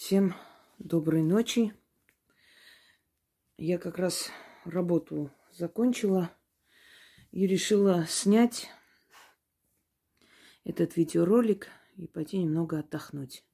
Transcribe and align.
Всем 0.00 0.34
доброй 0.78 1.20
ночи. 1.20 1.74
Я 3.58 3.76
как 3.76 3.98
раз 3.98 4.30
работу 4.64 5.30
закончила 5.52 6.30
и 7.32 7.46
решила 7.46 8.06
снять 8.08 8.70
этот 10.64 10.96
видеоролик 10.96 11.68
и 11.96 12.06
пойти 12.06 12.38
немного 12.38 12.78
отдохнуть. 12.78 13.44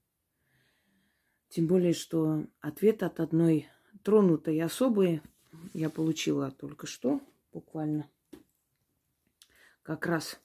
Тем 1.48 1.66
более, 1.66 1.94
что 1.94 2.46
ответ 2.60 3.02
от 3.02 3.18
одной 3.18 3.68
тронутой 4.04 4.60
особы 4.62 5.22
я 5.74 5.90
получила 5.90 6.52
только 6.52 6.86
что, 6.86 7.20
буквально. 7.52 8.08
Как 9.82 10.06
раз. 10.06 10.40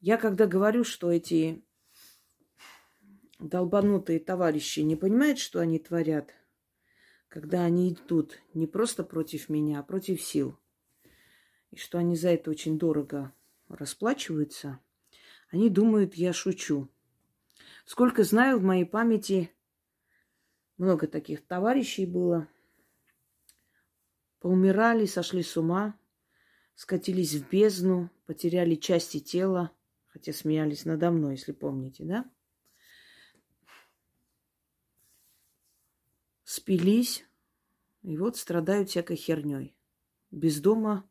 Я 0.00 0.16
когда 0.16 0.46
говорю, 0.46 0.82
что 0.82 1.12
эти 1.12 1.62
долбанутые 3.40 4.20
товарищи 4.20 4.80
не 4.80 4.96
понимают, 4.96 5.38
что 5.38 5.60
они 5.60 5.78
творят, 5.78 6.34
когда 7.28 7.64
они 7.64 7.92
идут 7.92 8.40
не 8.54 8.66
просто 8.66 9.02
против 9.02 9.48
меня, 9.48 9.80
а 9.80 9.82
против 9.82 10.22
сил, 10.22 10.58
и 11.70 11.76
что 11.76 11.98
они 11.98 12.16
за 12.16 12.30
это 12.30 12.50
очень 12.50 12.78
дорого 12.78 13.32
расплачиваются, 13.68 14.78
они 15.50 15.70
думают, 15.70 16.14
я 16.14 16.32
шучу. 16.32 16.88
Сколько 17.84 18.22
знаю, 18.24 18.58
в 18.58 18.62
моей 18.62 18.84
памяти 18.84 19.50
много 20.76 21.06
таких 21.06 21.44
товарищей 21.46 22.06
было. 22.06 22.46
Поумирали, 24.38 25.06
сошли 25.06 25.42
с 25.42 25.56
ума, 25.56 25.98
скатились 26.74 27.34
в 27.34 27.48
бездну, 27.50 28.10
потеряли 28.26 28.74
части 28.74 29.20
тела, 29.20 29.70
хотя 30.06 30.32
смеялись 30.32 30.84
надо 30.84 31.10
мной, 31.10 31.32
если 31.32 31.52
помните, 31.52 32.04
да? 32.04 32.30
Спились, 36.60 37.24
и 38.02 38.18
вот 38.18 38.36
страдают 38.36 38.90
всякой 38.90 39.16
херней. 39.16 39.74
Без 40.30 40.60
дома, 40.60 41.08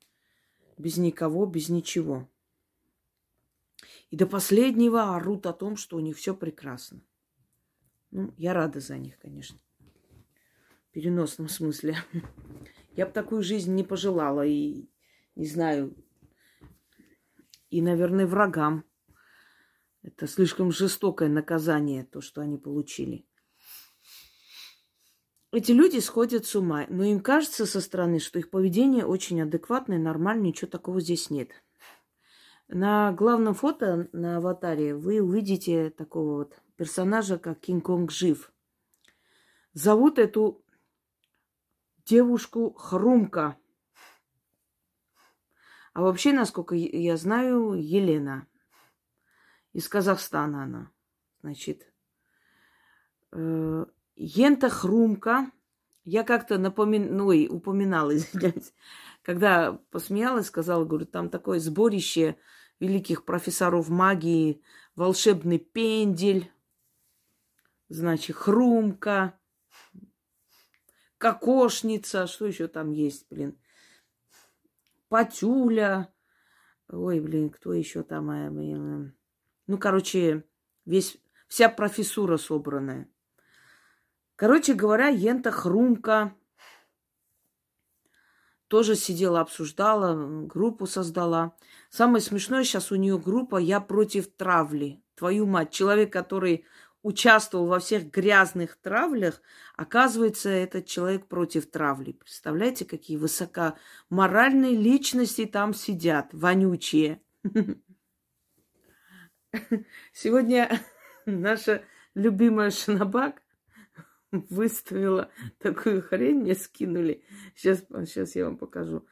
без 0.77 0.97
никого, 0.97 1.45
без 1.47 1.69
ничего. 1.69 2.29
И 4.11 4.15
до 4.15 4.27
последнего 4.27 5.15
орут 5.15 5.47
о 5.47 5.53
том, 5.53 5.75
что 5.75 5.97
у 5.97 5.99
них 5.99 6.17
все 6.17 6.35
прекрасно. 6.35 7.01
Ну, 8.11 8.33
я 8.37 8.53
рада 8.53 8.79
за 8.79 8.97
них, 8.97 9.17
конечно. 9.19 9.59
В 10.89 10.91
переносном 10.91 11.49
смысле. 11.49 11.97
Я 12.95 13.05
бы 13.05 13.11
такую 13.11 13.43
жизнь 13.43 13.73
не 13.75 13.83
пожелала. 13.83 14.45
И, 14.45 14.89
не 15.35 15.45
знаю, 15.45 15.95
и, 17.69 17.81
наверное, 17.81 18.25
врагам. 18.25 18.83
Это 20.01 20.27
слишком 20.27 20.71
жестокое 20.71 21.29
наказание, 21.29 22.03
то, 22.03 22.19
что 22.19 22.41
они 22.41 22.57
получили 22.57 23.28
эти 25.51 25.71
люди 25.71 25.99
сходят 25.99 26.45
с 26.45 26.55
ума, 26.55 26.85
но 26.89 27.03
им 27.03 27.21
кажется 27.21 27.65
со 27.65 27.81
стороны, 27.81 28.19
что 28.19 28.37
их 28.37 28.49
поведение 28.49 29.05
очень 29.05 29.41
адекватное, 29.41 29.97
нормальное, 29.97 30.47
ничего 30.47 30.69
такого 30.69 31.01
здесь 31.01 31.29
нет. 31.29 31.49
На 32.67 33.11
главном 33.13 33.55
фото, 33.55 34.09
на 34.11 34.37
аватаре, 34.37 34.93
вы 34.93 35.21
увидите 35.21 35.89
такого 35.89 36.37
вот 36.37 36.61
персонажа, 36.75 37.39
как 37.39 37.59
Кинг-Конг 37.59 38.11
жив. 38.11 38.53
Зовут 39.73 40.19
эту 40.19 40.63
девушку 42.05 42.71
Хрумка. 42.73 43.57
А 45.93 46.01
вообще, 46.01 46.31
насколько 46.31 46.75
я 46.75 47.17
знаю, 47.17 47.73
Елена. 47.73 48.47
Из 49.73 49.87
Казахстана 49.87 50.63
она. 50.63 50.91
Значит, 51.41 51.91
э, 53.31 53.85
Ента 54.19 54.69
Хрумка. 54.69 55.49
Я 56.03 56.23
как-то 56.23 56.57
напомин... 56.57 57.15
ну, 57.15 57.27
упоминала, 57.49 58.13
извиняюсь, 58.15 58.73
когда 59.23 59.73
посмеялась, 59.91 60.47
сказала, 60.47 60.83
говорю, 60.83 61.05
там 61.05 61.29
такое 61.29 61.59
сборище 61.59 62.37
великих 62.81 63.23
профессоров 63.23 63.87
магии, 63.89 64.61
волшебный 64.95 65.57
пендель, 65.57 66.51
значит, 67.87 68.35
хрумка, 68.35 69.39
кокошница, 71.17 72.27
что 72.27 72.45
еще 72.45 72.67
там 72.67 72.91
есть, 72.91 73.25
блин, 73.29 73.57
патюля, 75.07 76.13
ой, 76.89 77.21
блин, 77.21 77.49
кто 77.49 77.73
еще 77.73 78.03
там, 78.03 78.27
блин, 78.53 79.15
ну, 79.67 79.77
короче, 79.77 80.43
весь, 80.85 81.21
вся 81.47 81.69
профессура 81.69 82.37
собранная. 82.37 83.09
Короче 84.39 84.73
говоря, 84.73 85.09
Ента 85.09 85.51
Хрумка 85.51 86.33
тоже 88.69 88.95
сидела, 88.95 89.41
обсуждала, 89.41 90.45
группу 90.45 90.87
создала. 90.87 91.57
Самое 91.89 92.21
смешное 92.21 92.63
сейчас 92.63 92.89
у 92.93 92.95
нее 92.95 93.19
группа 93.19 93.57
«Я 93.57 93.81
против 93.81 94.31
травли». 94.31 95.03
Твою 95.15 95.45
мать, 95.45 95.71
человек, 95.71 96.13
который 96.13 96.63
участвовал 97.01 97.67
во 97.67 97.79
всех 97.79 98.11
грязных 98.11 98.77
травлях, 98.77 99.41
оказывается, 99.75 100.47
этот 100.47 100.85
человек 100.85 101.27
против 101.27 101.69
травли. 101.69 102.13
Представляете, 102.13 102.85
какие 102.85 103.17
высокоморальные 103.17 104.77
личности 104.77 105.47
там 105.47 105.73
сидят, 105.73 106.29
вонючие. 106.31 107.21
Сегодня 110.13 110.79
наша 111.25 111.83
любимая 112.15 112.71
Шанабак 112.71 113.41
выставила 114.49 115.29
такую 115.59 116.01
хрень, 116.01 116.41
мне 116.41 116.55
скинули. 116.55 117.23
Сейчас, 117.55 117.83
сейчас 118.05 118.35
я 118.35 118.45
вам 118.45 118.57
покажу. 118.57 119.05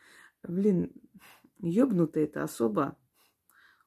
Блин, 0.43 0.91
ёбнутая 1.59 2.25
это 2.25 2.43
особа. 2.43 2.97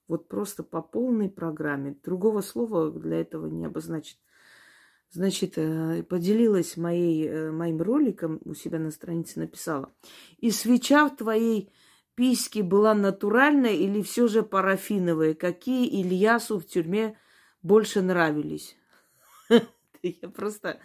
Вот 0.09 0.29
просто 0.29 0.65
по 0.65 0.83
полной 0.83 1.31
программе. 1.31 1.97
Другого 2.03 2.41
слова 2.41 2.91
для 2.91 3.21
этого 3.21 3.47
не 3.47 3.65
обозначит. 3.65 4.19
Значит, 5.13 5.55
э, 5.57 6.05
поделилась 6.05 6.77
моей, 6.77 7.27
э, 7.27 7.51
моим 7.51 7.83
роликом, 7.83 8.41
у 8.45 8.55
себя 8.55 8.79
на 8.79 8.91
странице 8.91 9.41
написала. 9.41 9.93
И 10.39 10.51
свеча 10.51 11.09
в 11.09 11.17
твоей 11.17 11.73
письке 12.15 12.63
была 12.63 12.95
натуральная 12.95 13.73
или 13.73 14.03
все 14.03 14.29
же 14.29 14.43
парафиновая? 14.43 15.35
Какие 15.35 16.01
Ильясу 16.01 16.59
в 16.59 16.67
тюрьме 16.67 17.19
больше 17.63 18.03
нравились? 18.03 18.77
Я 20.03 20.29
просто 20.29 20.81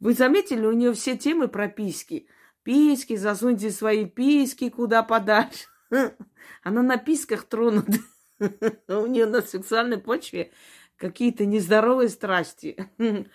вы 0.00 0.12
заметили, 0.14 0.66
у 0.66 0.72
нее 0.72 0.92
все 0.92 1.16
темы 1.16 1.48
про 1.48 1.68
письки. 1.68 2.28
Письки, 2.62 3.16
засуньте 3.16 3.70
свои 3.70 4.04
письки 4.04 4.68
куда 4.70 5.02
подальше. 5.02 5.66
Она 6.62 6.82
на 6.82 6.96
письках 6.96 7.44
тронута. 7.44 7.98
У 8.88 9.06
нее 9.06 9.26
на 9.26 9.40
сексуальной 9.40 9.98
почве 9.98 10.52
какие-то 10.96 11.46
нездоровые 11.46 12.08
страсти. 12.08 12.76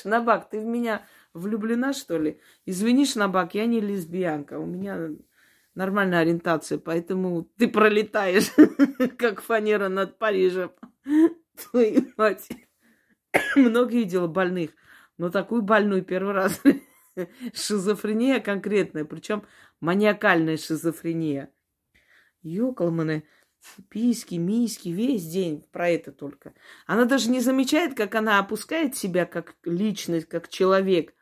Шнабак, 0.00 0.50
ты 0.50 0.60
в 0.60 0.64
меня 0.64 1.06
влюблена, 1.34 1.92
что 1.92 2.18
ли? 2.18 2.40
Извини, 2.66 3.04
Шнабак, 3.06 3.54
я 3.54 3.66
не 3.66 3.80
лесбиянка. 3.80 4.58
У 4.58 4.66
меня 4.66 5.10
нормальная 5.74 6.20
ориентация, 6.20 6.78
поэтому 6.78 7.44
ты 7.58 7.68
пролетаешь, 7.68 8.50
как 9.18 9.40
фанера 9.40 9.88
над 9.88 10.18
Парижем. 10.18 10.72
Твою 11.70 12.12
мать. 12.16 12.48
Много 13.56 13.90
видела 13.90 14.26
больных. 14.26 14.70
Но 15.20 15.28
такую 15.28 15.60
больную 15.60 16.02
первый 16.02 16.32
раз. 16.32 16.62
Шизофрения 17.52 18.40
конкретная, 18.40 19.04
причем 19.04 19.44
маниакальная 19.78 20.56
шизофрения. 20.56 21.52
Ёкалманы, 22.40 23.24
письки, 23.90 24.36
миски, 24.36 24.88
весь 24.88 25.26
день 25.26 25.62
про 25.72 25.90
это 25.90 26.10
только. 26.10 26.54
Она 26.86 27.04
даже 27.04 27.28
не 27.28 27.40
замечает, 27.40 27.94
как 27.94 28.14
она 28.14 28.38
опускает 28.38 28.96
себя 28.96 29.26
как 29.26 29.56
личность, 29.64 30.26
как 30.26 30.48
человек. 30.48 31.12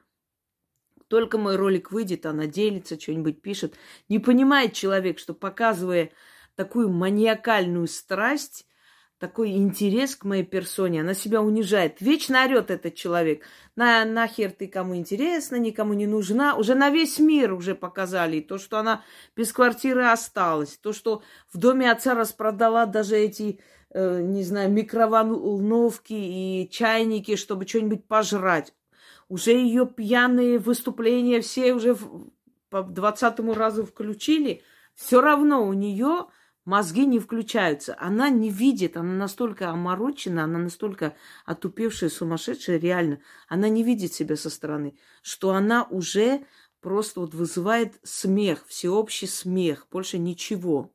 Только 1.09 1.37
мой 1.37 1.57
ролик 1.57 1.91
выйдет, 1.91 2.25
она 2.25 2.47
делится, 2.47 3.01
что-нибудь 3.01 3.43
пишет. 3.43 3.75
Не 4.09 4.21
понимает 4.21 4.75
человек, 4.75 5.19
что 5.19 5.35
показывая 5.35 6.13
такую 6.55 6.89
маниакальную 6.89 7.89
страсть, 7.89 8.68
такой 9.19 9.51
интерес 9.53 10.15
к 10.15 10.25
моей 10.25 10.45
персоне. 10.45 11.01
Она 11.01 11.15
себя 11.15 11.43
унижает. 11.43 12.01
Вечно 12.01 12.45
орет 12.45 12.71
этот 12.71 12.95
человек. 12.95 13.43
На, 13.77 14.05
нахер 14.05 14.53
ты 14.53 14.69
кому 14.69 14.97
интересна, 14.97 15.57
никому 15.57 15.95
не 15.95 16.07
нужна. 16.07 16.55
Уже 16.55 16.75
на 16.75 16.91
весь 16.91 17.19
мир 17.19 17.53
уже 17.53 17.75
показали. 17.75 18.41
То, 18.41 18.59
что 18.59 18.79
она 18.79 19.03
без 19.37 19.53
квартиры 19.53 20.05
осталась. 20.05 20.77
То, 20.77 20.93
что 20.93 21.23
в 21.53 21.59
доме 21.59 21.91
отца 21.91 22.15
распродала 22.15 22.87
даже 22.87 23.17
эти, 23.17 23.61
э, 23.91 24.21
не 24.21 24.45
знаю, 24.45 24.71
микроволновки 24.71 26.15
и 26.15 26.69
чайники, 26.71 27.37
чтобы 27.37 27.67
что-нибудь 27.67 28.07
пожрать. 28.07 28.73
Уже 29.29 29.53
ее 29.53 29.87
пьяные 29.87 30.59
выступления 30.59 31.41
все 31.41 31.75
уже 31.75 31.95
в, 31.95 32.31
по 32.71 32.83
двадцатому 32.83 33.55
разу 33.55 33.85
включили. 33.85 34.63
Все 34.95 35.21
равно 35.21 35.67
у 35.67 35.73
нее 35.73 36.27
мозги 36.69 37.07
не 37.07 37.19
включаются. 37.19 37.97
Она 37.99 38.29
не 38.29 38.51
видит, 38.51 38.99
она 38.99 39.15
настолько 39.15 39.71
оморочена, 39.71 40.45
она 40.45 40.59
настолько 40.59 41.17
отупевшая, 41.47 42.11
сумасшедшая, 42.11 42.79
реально. 42.79 43.21
Она 43.49 43.71
не 43.71 43.83
видит 43.83 44.13
себя 44.13 44.37
со 44.37 44.51
стороны, 44.51 44.95
что 45.23 45.53
она 45.53 45.85
уже 45.85 46.45
просто 46.81 47.21
вот 47.21 47.33
вызывает 47.33 47.99
смех, 48.03 48.67
всеобщий 48.67 49.29
смех, 49.29 49.87
больше 49.91 50.19
ничего. 50.19 50.93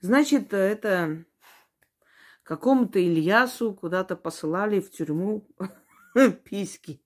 Значит, 0.00 0.54
это 0.54 1.24
какому-то 2.44 3.00
Ильясу 3.00 3.74
куда-то 3.74 4.14
посылали 4.14 4.78
в 4.78 4.92
тюрьму 4.92 5.44
письки. 6.44 7.02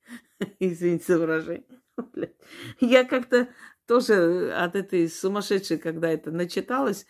Извините 0.59 1.05
за 1.09 1.19
выражение. 1.19 1.81
Я 2.81 3.05
как-то 3.05 3.49
тоже 3.87 4.53
от 4.53 4.77
этой 4.77 5.09
сумасшедшей, 5.09 5.79
когда 5.79 6.11
это 6.11 6.31
начиталась, 6.31 7.06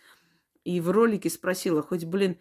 и 0.64 0.80
в 0.80 0.90
ролике 0.90 1.30
спросила, 1.30 1.82
хоть, 1.82 2.04
блин, 2.04 2.38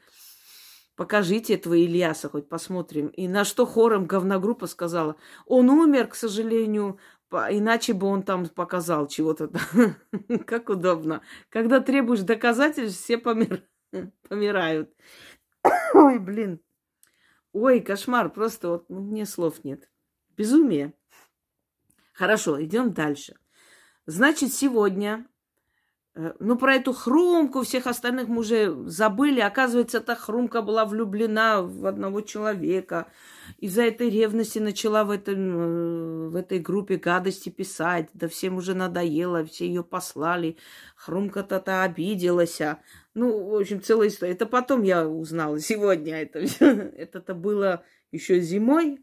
покажите 0.95 1.55
этого 1.55 1.75
Ильяса, 1.75 2.29
хоть 2.29 2.49
посмотрим. 2.49 3.07
И 3.07 3.27
на 3.27 3.45
что 3.45 3.65
хором 3.65 4.05
говногруппа 4.05 4.67
сказала, 4.67 5.15
он 5.45 5.69
умер, 5.69 6.07
к 6.07 6.15
сожалению, 6.15 6.99
иначе 7.31 7.93
бы 7.93 8.07
он 8.07 8.23
там 8.23 8.47
показал 8.47 9.07
чего-то. 9.07 9.49
Как 10.45 10.69
удобно. 10.69 11.21
Когда 11.49 11.79
требуешь 11.79 12.21
доказательств, 12.21 13.03
все 13.03 13.17
помир... 13.17 13.63
помирают. 14.29 14.93
Ой, 15.93 16.19
блин. 16.19 16.59
Ой, 17.51 17.81
кошмар. 17.81 18.31
Просто 18.31 18.69
вот 18.69 18.89
мне 18.89 19.25
слов 19.25 19.63
нет. 19.63 19.89
Безумие. 20.35 20.93
Хорошо, 22.13 22.63
идем 22.63 22.93
дальше. 22.93 23.35
Значит, 24.05 24.53
сегодня 24.53 25.27
ну, 26.15 26.57
про 26.57 26.75
эту 26.75 26.93
хрумку 26.93 27.63
всех 27.63 27.87
остальных 27.87 28.27
мы 28.27 28.41
уже 28.41 28.71
забыли. 28.87 29.39
Оказывается, 29.39 29.97
эта 29.97 30.15
хрумка 30.15 30.61
была 30.61 30.85
влюблена 30.85 31.63
в 31.63 31.87
одного 31.87 32.21
человека. 32.21 33.07
Из-за 33.57 33.81
этой 33.81 34.11
ревности 34.11 34.59
начала 34.59 35.05
в, 35.05 35.09
этом, 35.09 35.35
э, 35.35 36.29
в 36.29 36.35
этой 36.35 36.59
группе 36.59 36.97
гадости 36.97 37.49
писать. 37.49 38.09
Да 38.13 38.27
всем 38.27 38.57
уже 38.57 38.75
надоело, 38.75 39.43
все 39.43 39.65
ее 39.65 39.83
послали. 39.83 40.57
Хрумка-то-то 40.95 41.81
обиделась. 41.81 42.59
Ну, 43.15 43.49
в 43.49 43.55
общем, 43.55 43.81
целая 43.81 44.09
история. 44.09 44.33
Это 44.33 44.45
потом 44.45 44.83
я 44.83 45.07
узнала 45.07 45.59
сегодня 45.59 46.21
это 46.21 46.39
Это-то 46.95 47.33
было 47.33 47.83
еще 48.11 48.39
зимой, 48.39 48.99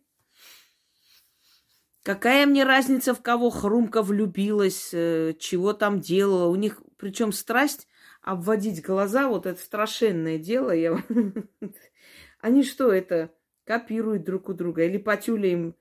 Какая 2.03 2.47
мне 2.47 2.65
разница, 2.65 3.15
в 3.15 3.21
кого 3.21 3.51
Хрумка 3.51 4.03
влюбилась, 4.03 4.89
э, 4.93 5.35
чего 5.39 5.75
там 5.75 6.01
делала? 6.01 6.47
У 6.47 6.57
них, 6.57 6.81
причем 7.01 7.33
страсть 7.33 7.89
обводить 8.23 8.83
глаза, 8.83 9.29
вот 9.29 9.47
это 9.47 9.61
страшенное 9.61 10.39
дело. 10.39 10.71
Я... 10.73 11.03
Они 12.41 12.63
что, 12.63 12.93
это 12.93 13.33
копируют 13.65 14.25
друг 14.25 14.49
у 14.49 14.55
друга? 14.55 14.85
Или 14.85 14.99
Патюля 14.99 15.51
им 15.51 15.77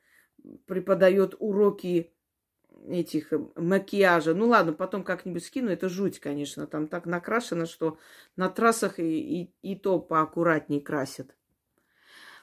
преподает 0.65 1.35
уроки 1.39 2.13
этих 2.87 3.33
э, 3.33 3.39
макияжа. 3.55 4.33
Ну 4.33 4.47
ладно, 4.47 4.73
потом 4.73 5.03
как-нибудь 5.03 5.43
скину. 5.43 5.69
Это 5.69 5.89
жуть, 5.89 6.19
конечно. 6.19 6.67
Там 6.67 6.87
так 6.87 7.05
накрашено, 7.05 7.65
что 7.65 7.97
на 8.35 8.49
трассах 8.49 8.99
и, 8.99 9.41
и, 9.41 9.53
и 9.61 9.75
то 9.75 9.99
поаккуратнее 9.99 10.81
красят. 10.81 11.35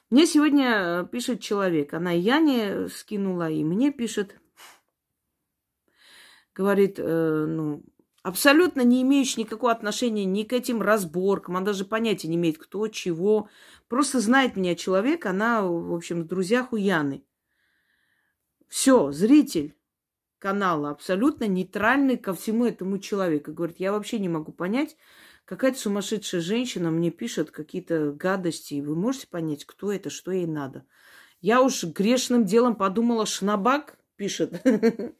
Мне 0.09 0.25
сегодня 0.25 1.01
э, 1.01 1.07
пишет 1.11 1.41
человек, 1.41 1.93
она 1.93 2.11
Яне 2.11 2.87
скинула, 2.87 3.49
и 3.49 3.63
мне 3.63 3.91
пишет, 3.91 4.39
говорит, 6.55 6.97
э, 6.97 7.45
ну, 7.47 7.83
абсолютно 8.23 8.81
не 8.81 9.01
имеющий 9.01 9.41
никакого 9.41 9.71
отношения 9.71 10.25
ни 10.25 10.43
к 10.43 10.53
этим 10.53 10.81
разборкам, 10.81 11.57
она 11.57 11.65
даже 11.65 11.85
понятия 11.85 12.27
не 12.27 12.35
имеет, 12.35 12.57
кто, 12.57 12.87
чего, 12.87 13.49
просто 13.87 14.19
знает 14.19 14.55
меня 14.55 14.75
человек, 14.75 15.25
она, 15.25 15.63
в 15.63 15.93
общем, 15.93 16.23
в 16.23 16.27
друзьях 16.27 16.73
у 16.73 16.75
Яны. 16.75 17.23
Все, 18.67 19.11
зритель 19.11 19.75
канала 20.39 20.91
абсолютно 20.91 21.47
нейтральный 21.47 22.17
ко 22.17 22.33
всему 22.33 22.65
этому 22.65 22.99
человеку. 22.99 23.53
Говорит, 23.53 23.79
я 23.79 23.91
вообще 23.91 24.19
не 24.19 24.29
могу 24.29 24.51
понять, 24.51 24.97
Какая-то 25.47 25.79
сумасшедшая 25.79 26.41
женщина 26.41 26.91
мне 26.91 27.09
пишет 27.09 27.51
какие-то 27.51 28.11
гадости. 28.11 28.81
Вы 28.81 28.97
можете 28.97 29.27
понять, 29.27 29.63
кто 29.63 29.93
это, 29.93 30.09
что 30.09 30.31
ей 30.31 30.45
надо? 30.45 30.85
Я 31.39 31.61
уж 31.61 31.85
грешным 31.85 32.43
делом 32.43 32.75
подумала, 32.75 33.25
Шнабак 33.25 33.97
пишет. 34.17 34.61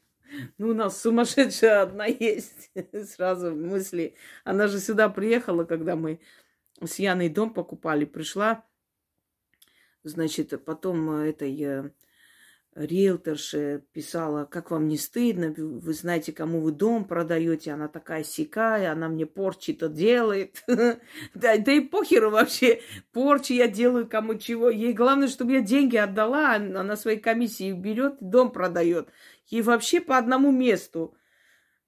Ну, 0.58 0.68
у 0.68 0.74
нас 0.74 1.00
сумасшедшая 1.00 1.82
одна 1.82 2.06
есть. 2.06 2.70
Сразу 2.92 3.54
мысли. 3.54 4.14
Она 4.44 4.68
же 4.68 4.80
сюда 4.80 5.08
приехала, 5.08 5.64
когда 5.64 5.96
мы 5.96 6.20
с 6.82 6.98
Яной 6.98 7.28
дом 7.28 7.52
покупали. 7.52 8.04
Пришла, 8.04 8.64
значит, 10.04 10.64
потом 10.64 11.10
этой 11.10 11.60
э, 11.62 11.90
риэлторша 12.78 13.82
писала, 13.92 14.44
как 14.44 14.70
вам 14.70 14.86
не 14.86 14.96
стыдно, 14.96 15.52
вы 15.56 15.92
знаете, 15.92 16.32
кому 16.32 16.60
вы 16.60 16.70
дом 16.72 17.04
продаете, 17.04 17.72
она 17.72 17.88
такая 17.88 18.22
сякая, 18.22 18.92
она 18.92 19.08
мне 19.08 19.26
порчи-то 19.26 19.88
делает. 19.88 20.62
да, 20.66 20.98
да 21.34 21.72
и 21.72 21.80
похеру 21.80 22.30
вообще, 22.30 22.80
порчи 23.12 23.54
я 23.54 23.68
делаю 23.68 24.08
кому 24.08 24.36
чего. 24.36 24.70
Ей 24.70 24.92
главное, 24.92 25.28
чтобы 25.28 25.52
я 25.52 25.60
деньги 25.60 25.96
отдала, 25.96 26.54
она 26.54 26.96
своей 26.96 27.18
комиссии 27.18 27.72
берет, 27.72 28.16
дом 28.20 28.52
продает. 28.52 29.08
Ей 29.48 29.62
вообще 29.62 30.00
по 30.00 30.16
одному 30.16 30.52
месту, 30.52 31.16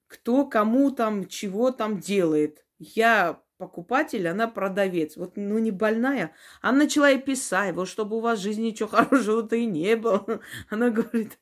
кто 0.07 0.45
кому 0.45 0.91
там 0.91 1.27
чего 1.27 1.71
там 1.71 1.99
делает. 1.99 2.65
Я 2.79 3.40
покупатель, 3.61 4.27
она 4.27 4.47
продавец. 4.47 5.17
Вот, 5.17 5.33
ну, 5.35 5.59
не 5.59 5.69
больная. 5.69 6.33
Она 6.61 6.79
начала 6.79 7.09
ей 7.09 7.21
писать, 7.21 7.75
вот, 7.75 7.87
чтобы 7.87 8.17
у 8.17 8.19
вас 8.19 8.39
в 8.39 8.41
жизни 8.41 8.69
ничего 8.69 8.89
хорошего-то 8.97 9.55
и 9.55 9.67
не 9.67 9.95
было. 9.95 10.41
Она 10.69 10.89
говорит, 10.89 11.37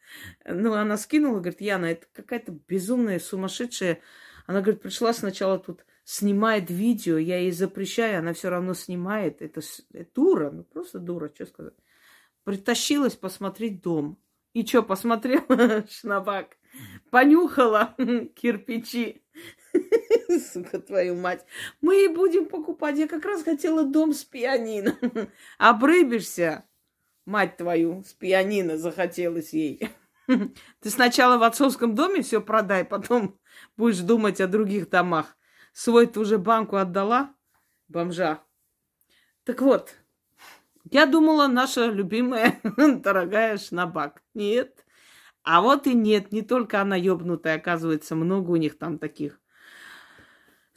ну, 0.45 0.73
она 0.73 0.97
скинула, 0.97 1.39
говорит, 1.39 1.61
Яна, 1.61 1.85
это 1.85 2.07
какая-то 2.11 2.51
безумная, 2.67 3.19
сумасшедшая. 3.19 4.01
Она, 4.47 4.59
говорит, 4.59 4.81
пришла 4.81 5.13
сначала 5.13 5.59
тут, 5.59 5.85
снимает 6.03 6.69
видео, 6.69 7.17
я 7.17 7.37
ей 7.37 7.51
запрещаю, 7.51 8.19
она 8.19 8.33
все 8.33 8.49
равно 8.49 8.73
снимает. 8.73 9.41
Это, 9.41 9.61
это 9.93 10.11
дура, 10.13 10.51
ну, 10.51 10.63
просто 10.65 10.99
дура, 10.99 11.31
что 11.33 11.45
сказать. 11.45 11.75
Притащилась 12.43 13.15
посмотреть 13.15 13.81
дом. 13.81 14.17
И 14.53 14.65
что, 14.65 14.83
посмотрела, 14.83 15.87
Шнабак? 15.89 16.57
Понюхала 17.11 17.95
кирпичи. 18.35 19.23
Сука, 20.53 20.79
твою 20.79 21.15
мать. 21.15 21.45
Мы 21.81 22.05
и 22.05 22.07
будем 22.07 22.45
покупать. 22.45 22.97
Я 22.97 23.07
как 23.07 23.25
раз 23.25 23.43
хотела 23.43 23.83
дом 23.83 24.13
с 24.13 24.23
пианино. 24.23 24.95
Обрыбишься, 25.57 26.65
мать 27.25 27.57
твою, 27.57 28.03
с 28.03 28.13
пианино 28.13 28.77
захотелось 28.77 29.53
ей. 29.53 29.89
Ты 30.27 30.89
сначала 30.89 31.37
в 31.37 31.43
отцовском 31.43 31.95
доме 31.95 32.21
все 32.21 32.41
продай, 32.41 32.85
потом 32.85 33.39
будешь 33.77 33.99
думать 33.99 34.39
о 34.39 34.47
других 34.47 34.89
домах. 34.89 35.35
Свой 35.73 36.07
ты 36.07 36.19
уже 36.19 36.37
банку 36.37 36.75
отдала, 36.75 37.33
бомжа. 37.87 38.43
Так 39.43 39.61
вот, 39.61 39.95
я 40.91 41.05
думала, 41.05 41.47
наша 41.47 41.87
любимая, 41.87 42.59
дорогая 42.77 43.57
Шнабак. 43.57 44.21
Нет. 44.33 44.85
А 45.43 45.61
вот 45.61 45.87
и 45.87 45.93
нет, 45.93 46.31
не 46.31 46.41
только 46.41 46.81
она 46.81 46.95
ёбнутая, 46.95 47.55
оказывается, 47.55 48.15
много 48.15 48.51
у 48.51 48.55
них 48.57 48.77
там 48.77 48.99
таких. 48.99 49.39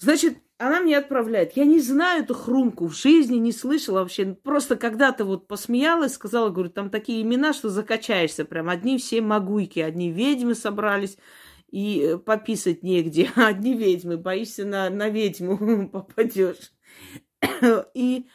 Значит, 0.03 0.39
она 0.59 0.81
мне 0.81 0.99
отправляет. 0.99 1.57
Я 1.57 1.65
не 1.65 1.79
знаю 1.79 2.25
эту 2.25 2.35
хрумку, 2.35 2.89
в 2.89 2.97
жизни 2.97 3.37
не 3.37 3.53
слышала 3.53 4.01
вообще. 4.01 4.35
Просто 4.35 4.75
когда-то 4.75 5.25
вот 5.25 5.47
посмеялась, 5.47 6.15
сказала, 6.15 6.51
говорю, 6.51 6.71
там 6.71 6.91
такие 6.91 7.23
имена, 7.23 7.53
что 7.53 7.69
закачаешься. 7.69 8.45
Прям 8.45 8.69
одни 8.69 8.99
все 8.99 9.21
могуйки, 9.21 9.79
одни 9.79 10.11
ведьмы 10.11 10.57
собрались 10.57 11.19
и 11.71 12.01
э, 12.01 12.19
пописать 12.19 12.83
негде. 12.83 13.31
Одни 13.37 13.77
ведьмы, 13.77 14.17
боишься 14.17 14.65
на, 14.65 14.91
на 14.91 15.09
ведьму 15.09 15.89
попадешь. 15.93 16.73
И 17.95 18.27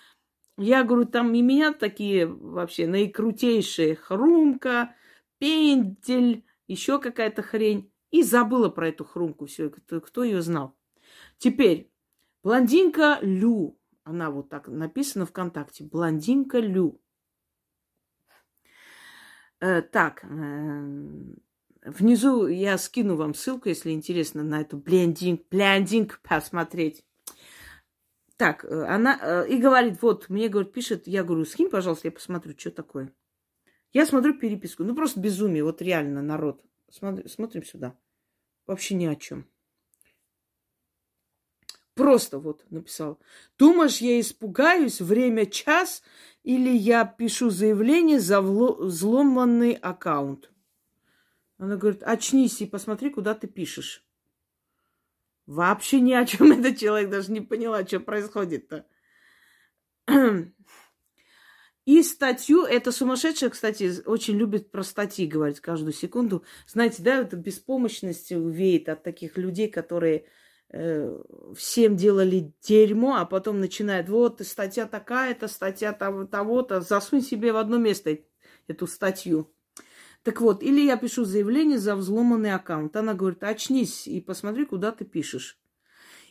я 0.57 0.83
говорю, 0.85 1.05
там 1.05 1.33
и 1.33 1.41
меня 1.41 1.73
такие 1.73 2.27
вообще 2.27 2.87
наикрутейшие. 2.87 3.95
Хрумка, 3.95 4.95
пендель, 5.37 6.45
еще 6.67 6.99
какая-то 6.99 7.41
хрень. 7.41 7.91
И 8.09 8.23
забыла 8.23 8.69
про 8.69 8.87
эту 8.87 9.03
хрумку 9.03 9.47
все. 9.47 9.69
Кто, 9.69 9.99
кто 9.99 10.23
ее 10.23 10.41
знал? 10.41 10.77
Теперь, 11.37 11.91
блондинка 12.43 13.19
Лю. 13.21 13.77
Она 14.03 14.31
вот 14.31 14.49
так 14.49 14.67
написана 14.67 15.25
ВКонтакте. 15.25 15.83
Блондинка 15.83 16.59
Лю. 16.59 17.01
Э, 19.59 19.81
так, 19.81 20.23
э, 20.23 21.27
внизу 21.83 22.47
я 22.47 22.77
скину 22.77 23.15
вам 23.15 23.33
ссылку, 23.33 23.69
если 23.69 23.91
интересно, 23.91 24.43
на 24.43 24.61
эту 24.61 24.77
блондинг, 24.77 25.41
блондинг 25.49 26.19
посмотреть. 26.21 27.03
Так, 28.37 28.65
э, 28.65 28.85
она 28.85 29.19
э, 29.19 29.49
и 29.49 29.57
говорит, 29.57 30.01
вот, 30.01 30.29
мне, 30.29 30.47
говорит, 30.47 30.73
пишет, 30.73 31.07
я 31.07 31.23
говорю, 31.23 31.43
скинь, 31.45 31.69
пожалуйста, 31.69 32.07
я 32.07 32.11
посмотрю, 32.11 32.53
что 32.55 32.69
такое. 32.69 33.11
Я 33.93 34.05
смотрю 34.05 34.37
переписку, 34.37 34.83
ну 34.83 34.95
просто 34.95 35.19
безумие, 35.19 35.63
вот 35.63 35.81
реально, 35.81 36.21
народ. 36.21 36.63
Смотри, 36.89 37.27
смотрим 37.27 37.63
сюда. 37.63 37.97
Вообще 38.67 38.93
ни 38.93 39.05
о 39.05 39.15
чем. 39.15 39.47
Просто 41.97 42.37
вот 42.37 42.63
написал. 42.69 43.19
Думаешь, 43.57 43.97
я 43.97 44.19
испугаюсь, 44.19 45.01
время 45.01 45.47
час, 45.47 46.03
или 46.43 46.69
я 46.69 47.05
пишу 47.05 47.49
заявление 47.49 48.19
за 48.19 48.39
взломанный 48.41 49.73
аккаунт? 49.73 50.51
Она 51.57 51.75
говорит, 51.75 52.03
очнись 52.03 52.61
и 52.61 52.67
посмотри, 52.67 53.09
куда 53.09 53.33
ты 53.33 53.47
пишешь. 53.47 54.05
Вообще 55.47 55.99
ни 55.99 56.13
о 56.13 56.23
чем 56.25 56.51
этот 56.59 56.77
человек 56.77 57.09
даже 57.09 57.31
не 57.31 57.41
поняла, 57.41 57.83
что 57.83 57.99
происходит-то. 57.99 58.85
И 61.85 62.03
статью, 62.03 62.63
это 62.63 62.91
сумасшедшая, 62.91 63.49
кстати, 63.49 64.03
очень 64.05 64.35
любит 64.35 64.71
про 64.71 64.83
статьи 64.83 65.25
говорить 65.25 65.61
каждую 65.61 65.93
секунду. 65.93 66.43
Знаете, 66.67 67.01
да, 67.01 67.21
это 67.21 67.37
беспомощность 67.37 68.29
веет 68.29 68.89
от 68.89 69.03
таких 69.03 69.37
людей, 69.37 69.69
которые 69.69 70.25
всем 70.69 71.95
делали 71.95 72.53
дерьмо, 72.61 73.15
а 73.15 73.25
потом 73.25 73.59
начинают, 73.59 74.09
вот, 74.09 74.41
статья 74.45 74.85
такая-то, 74.85 75.47
статья 75.47 75.93
того-то, 75.93 76.81
засунь 76.81 77.21
себе 77.21 77.53
в 77.53 77.57
одно 77.57 77.77
место 77.77 78.17
эту 78.67 78.87
статью. 78.87 79.53
Так 80.23 80.41
вот, 80.41 80.61
или 80.61 80.81
я 80.81 80.97
пишу 80.97 81.23
заявление 81.23 81.77
за 81.77 81.95
взломанный 81.95 82.53
аккаунт. 82.53 82.95
Она 82.97 83.13
говорит, 83.13 83.43
очнись 83.43 84.07
и 84.07 84.19
посмотри, 84.19 84.65
куда 84.65 84.91
ты 84.91 85.05
пишешь. 85.05 85.57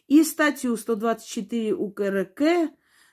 И 0.06 0.22
статью 0.22 0.76
124 0.76 1.74
УКРК 1.74 2.42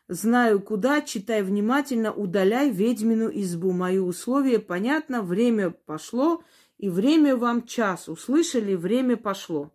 Знаю 0.09 0.61
куда, 0.61 1.01
читай 1.01 1.41
внимательно, 1.43 2.11
удаляй 2.11 2.69
ведьмину 2.69 3.29
избу. 3.33 3.71
Мои 3.71 3.99
условия 3.99 4.59
понятно, 4.59 5.21
время 5.21 5.69
пошло, 5.71 6.43
и 6.77 6.89
время 6.89 7.37
вам 7.37 7.65
час. 7.65 8.09
Услышали, 8.09 8.75
время 8.75 9.15
пошло. 9.15 9.73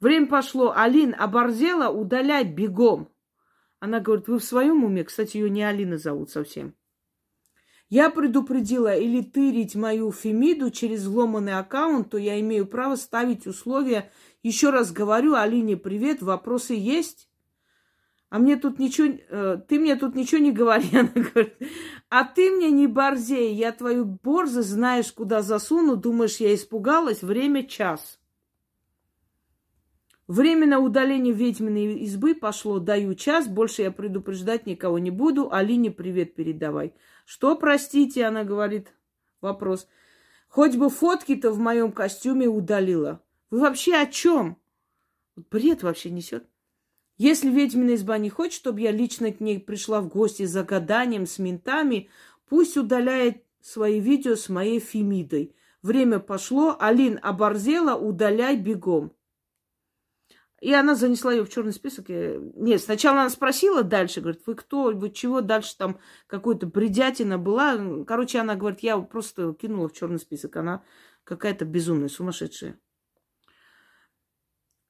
Время 0.00 0.26
пошло. 0.26 0.72
Алин 0.76 1.14
оборзела, 1.18 1.90
удаляй 1.90 2.44
бегом. 2.44 3.10
Она 3.80 4.00
говорит, 4.00 4.28
вы 4.28 4.38
в 4.38 4.44
своем 4.44 4.84
уме? 4.84 5.04
Кстати, 5.04 5.36
ее 5.36 5.50
не 5.50 5.62
Алина 5.62 5.98
зовут 5.98 6.30
совсем. 6.30 6.74
Я 7.90 8.10
предупредила 8.10 8.94
или 8.94 9.22
тырить 9.22 9.74
мою 9.74 10.12
Фемиду 10.12 10.70
через 10.70 11.02
взломанный 11.02 11.54
аккаунт, 11.54 12.10
то 12.10 12.18
я 12.18 12.38
имею 12.40 12.66
право 12.66 12.96
ставить 12.96 13.46
условия. 13.46 14.10
Еще 14.42 14.70
раз 14.70 14.92
говорю, 14.92 15.34
Алине 15.34 15.76
привет, 15.76 16.20
вопросы 16.20 16.74
есть? 16.74 17.30
А 18.28 18.38
мне 18.38 18.56
тут 18.56 18.78
ничего, 18.78 19.16
э, 19.30 19.58
ты 19.66 19.80
мне 19.80 19.96
тут 19.96 20.14
ничего 20.14 20.38
не 20.38 20.52
говори, 20.52 20.88
она 20.92 21.08
говорит. 21.14 21.56
А 22.10 22.24
ты 22.24 22.50
мне 22.50 22.70
не 22.70 22.86
борзей, 22.86 23.54
я 23.54 23.72
твою 23.72 24.04
борзу 24.04 24.62
знаешь, 24.62 25.10
куда 25.10 25.40
засуну, 25.40 25.96
думаешь, 25.96 26.36
я 26.36 26.54
испугалась, 26.54 27.22
время 27.22 27.66
час. 27.66 28.17
Время 30.28 30.78
удаление 30.78 31.32
ведьминой 31.32 32.00
избы 32.00 32.34
пошло, 32.34 32.78
даю 32.78 33.14
час, 33.14 33.48
больше 33.48 33.80
я 33.80 33.90
предупреждать 33.90 34.66
никого 34.66 34.98
не 34.98 35.10
буду, 35.10 35.50
Алине 35.50 35.90
привет 35.90 36.34
передавай. 36.34 36.92
Что, 37.24 37.56
простите, 37.56 38.26
она 38.26 38.44
говорит, 38.44 38.92
вопрос. 39.40 39.88
Хоть 40.48 40.76
бы 40.76 40.90
фотки-то 40.90 41.50
в 41.50 41.58
моем 41.58 41.92
костюме 41.92 42.46
удалила. 42.46 43.22
Вы 43.50 43.60
вообще 43.60 43.94
о 43.94 44.04
чем? 44.04 44.58
Бред 45.50 45.82
вообще 45.82 46.10
несет. 46.10 46.44
Если 47.16 47.48
ведьмина 47.48 47.94
изба 47.94 48.18
не 48.18 48.28
хочет, 48.28 48.52
чтобы 48.52 48.82
я 48.82 48.90
лично 48.90 49.32
к 49.32 49.40
ней 49.40 49.58
пришла 49.58 50.02
в 50.02 50.08
гости 50.08 50.44
за 50.44 50.62
гаданием 50.62 51.26
с 51.26 51.38
ментами, 51.38 52.10
пусть 52.50 52.76
удаляет 52.76 53.42
свои 53.62 53.98
видео 53.98 54.36
с 54.36 54.50
моей 54.50 54.78
Фемидой. 54.78 55.56
Время 55.80 56.18
пошло, 56.18 56.76
Алин 56.78 57.18
оборзела, 57.22 57.98
удаляй 57.98 58.56
бегом. 58.56 59.14
И 60.60 60.74
она 60.74 60.96
занесла 60.96 61.32
ее 61.32 61.44
в 61.44 61.50
черный 61.50 61.72
список. 61.72 62.08
Нет, 62.08 62.80
сначала 62.80 63.20
она 63.20 63.30
спросила 63.30 63.84
дальше, 63.84 64.20
говорит, 64.20 64.42
вы 64.44 64.56
кто, 64.56 64.90
вы 64.92 65.10
чего, 65.10 65.40
дальше 65.40 65.76
там 65.76 66.00
какой-то 66.26 66.66
бредятина 66.66 67.38
была. 67.38 68.04
Короче, 68.04 68.40
она 68.40 68.56
говорит, 68.56 68.80
я 68.80 68.98
просто 68.98 69.54
кинула 69.54 69.88
в 69.88 69.92
черный 69.92 70.18
список. 70.18 70.56
Она 70.56 70.82
какая-то 71.22 71.64
безумная, 71.64 72.08
сумасшедшая. 72.08 72.78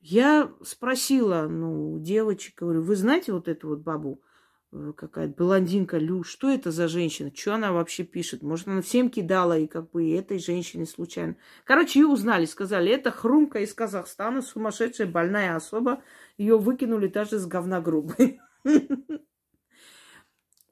Я 0.00 0.50
спросила, 0.62 1.48
ну, 1.48 1.98
девочек, 1.98 2.54
говорю, 2.58 2.82
вы 2.82 2.96
знаете 2.96 3.32
вот 3.32 3.48
эту 3.48 3.68
вот 3.68 3.80
бабу, 3.80 4.22
какая-то 4.70 5.34
блондинка 5.34 5.98
Лю, 5.98 6.22
что 6.24 6.50
это 6.50 6.70
за 6.70 6.88
женщина, 6.88 7.32
что 7.34 7.54
она 7.54 7.72
вообще 7.72 8.04
пишет? 8.04 8.42
Может, 8.42 8.68
она 8.68 8.82
всем 8.82 9.08
кидала 9.08 9.58
и 9.58 9.66
как 9.66 9.90
бы 9.90 10.04
и 10.04 10.12
этой 10.12 10.38
женщине 10.38 10.84
случайно. 10.84 11.36
Короче, 11.64 12.00
ее 12.00 12.06
узнали, 12.06 12.44
сказали, 12.44 12.92
это 12.92 13.10
хрумка 13.10 13.60
из 13.60 13.72
Казахстана, 13.72 14.42
сумасшедшая 14.42 15.06
больная 15.06 15.56
особа, 15.56 16.02
ее 16.36 16.58
выкинули 16.58 17.08
даже 17.08 17.38
с 17.38 17.46
говна 17.46 17.80
грубой. 17.80 18.40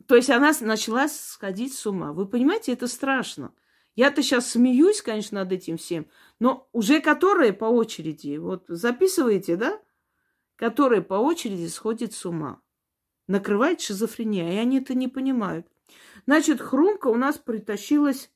То 0.06 0.14
есть 0.14 0.30
она 0.30 0.52
начала 0.60 1.08
сходить 1.08 1.74
с 1.74 1.86
ума. 1.86 2.12
Вы 2.12 2.26
понимаете, 2.26 2.72
это 2.72 2.86
страшно. 2.86 3.52
Я-то 3.94 4.22
сейчас 4.22 4.50
смеюсь, 4.50 5.00
конечно, 5.00 5.40
над 5.40 5.52
этим 5.52 5.78
всем, 5.78 6.06
но 6.38 6.68
уже 6.72 7.00
которые 7.00 7.54
по 7.54 7.64
очереди, 7.64 8.36
вот 8.36 8.64
записываете, 8.68 9.56
да? 9.56 9.80
Которые 10.54 11.00
по 11.00 11.14
очереди 11.14 11.66
сходят 11.66 12.12
с 12.12 12.26
ума. 12.26 12.60
Накрывает 13.26 13.80
шизофрения, 13.80 14.52
и 14.52 14.56
они 14.56 14.78
это 14.80 14.94
не 14.94 15.08
понимают. 15.08 15.66
Значит, 16.26 16.60
хрумка 16.60 17.08
у 17.08 17.16
нас 17.16 17.38
притащилась 17.38 18.30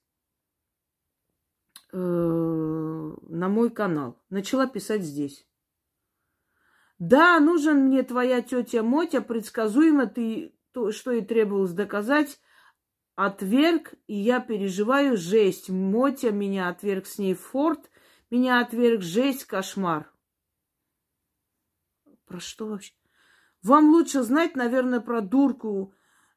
э, 1.92 1.96
на 1.96 3.48
мой 3.48 3.70
канал. 3.70 4.20
Начала 4.30 4.66
писать 4.66 5.02
здесь. 5.02 5.46
Да, 6.98 7.40
нужен 7.40 7.86
мне 7.86 8.02
твоя 8.02 8.42
тетя 8.42 8.82
Мотя, 8.82 9.22
предсказуемо 9.22 10.06
ты 10.06 10.54
то, 10.72 10.92
что 10.92 11.12
и 11.12 11.22
требовалось 11.22 11.72
доказать, 11.72 12.40
отверг, 13.16 13.94
и 14.06 14.14
я 14.14 14.40
переживаю 14.40 15.16
жесть. 15.16 15.70
Мотя 15.70 16.30
меня 16.30 16.68
отверг 16.68 17.06
с 17.06 17.18
ней 17.18 17.34
форт, 17.34 17.90
меня 18.30 18.60
отверг 18.60 19.02
жесть, 19.02 19.44
кошмар. 19.46 20.12
Про 22.26 22.38
что 22.38 22.66
вообще? 22.66 22.92
Вам 23.62 23.90
лучше 23.90 24.22
знать, 24.22 24.56
наверное, 24.56 25.00
про 25.00 25.20
дурку. 25.20 25.92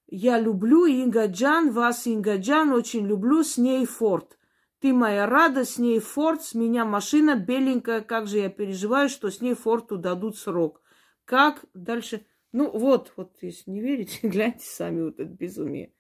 Я 0.08 0.40
люблю 0.40 0.86
Ингаджан, 0.86 1.72
вас, 1.72 2.08
Ингаджан, 2.08 2.72
очень 2.72 3.08
люблю, 3.08 3.44
с 3.44 3.58
ней 3.58 3.86
форт. 3.86 4.38
Ты 4.80 4.94
моя 4.94 5.26
радость, 5.26 5.76
с 5.76 5.78
ней 5.78 6.00
форт, 6.00 6.44
с 6.44 6.54
меня 6.54 6.84
машина 6.84 7.38
беленькая, 7.38 8.02
как 8.02 8.28
же 8.28 8.40
я 8.40 8.50
переживаю, 8.50 9.08
что 9.08 9.32
с 9.32 9.40
ней 9.40 9.54
форту 9.54 9.98
дадут 9.98 10.38
срок. 10.38 10.82
Как 11.24 11.64
дальше? 11.74 12.26
Ну 12.52 12.70
вот, 12.70 13.14
вот, 13.16 13.38
если 13.42 13.72
не 13.72 13.82
верите, 13.82 14.20
гляньте 14.28 14.66
сами 14.66 15.04
вот 15.04 15.20
это 15.20 15.32
безумие. 15.32 15.94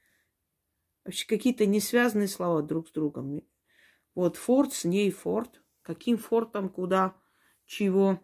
Вообще 1.05 1.25
какие-то 1.25 1.65
несвязанные 1.65 2.27
слова 2.27 2.61
друг 2.61 2.89
с 2.89 2.91
другом. 2.91 3.41
Вот 4.15 4.35
форт, 4.35 4.73
с 4.73 4.83
ней 4.83 5.11
форт. 5.11 5.61
Каким 5.81 6.17
фортом, 6.17 6.69
куда, 6.69 7.15
чего. 7.65 8.21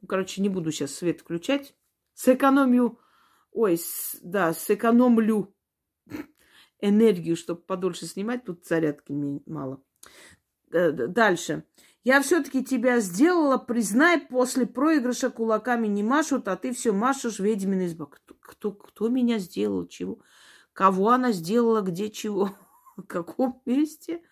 Ну, 0.00 0.06
короче, 0.06 0.40
не 0.40 0.48
буду 0.48 0.70
сейчас 0.70 0.94
свет 0.94 1.20
включать. 1.20 1.74
Сэкономлю, 2.16 2.98
ой, 3.52 3.76
с, 3.76 4.16
да, 4.22 4.54
сэкономлю 4.54 5.54
энергию, 6.80 7.36
чтобы 7.36 7.60
подольше 7.60 8.06
снимать. 8.06 8.44
Тут 8.44 8.64
зарядки 8.64 9.12
мало. 9.44 9.82
Дальше. 10.70 11.64
Я 12.04 12.22
все-таки 12.22 12.64
тебя 12.64 13.00
сделала, 13.00 13.58
признай, 13.58 14.18
после 14.18 14.64
проигрыша 14.64 15.28
кулаками 15.28 15.88
не 15.88 16.02
машут, 16.02 16.48
а 16.48 16.56
ты 16.56 16.72
все 16.72 16.92
машешь 16.92 17.38
ведьминой 17.38 17.86
изба. 17.86 18.06
Кто, 18.06 18.34
кто, 18.40 18.72
кто 18.72 19.08
меня 19.08 19.38
сделал, 19.38 19.86
чего? 19.86 20.20
Кого 20.72 21.10
она 21.10 21.32
сделала, 21.32 21.82
где 21.82 22.08
чего, 22.08 22.56
в 22.96 23.02
каком 23.02 23.60
месте. 23.66 24.22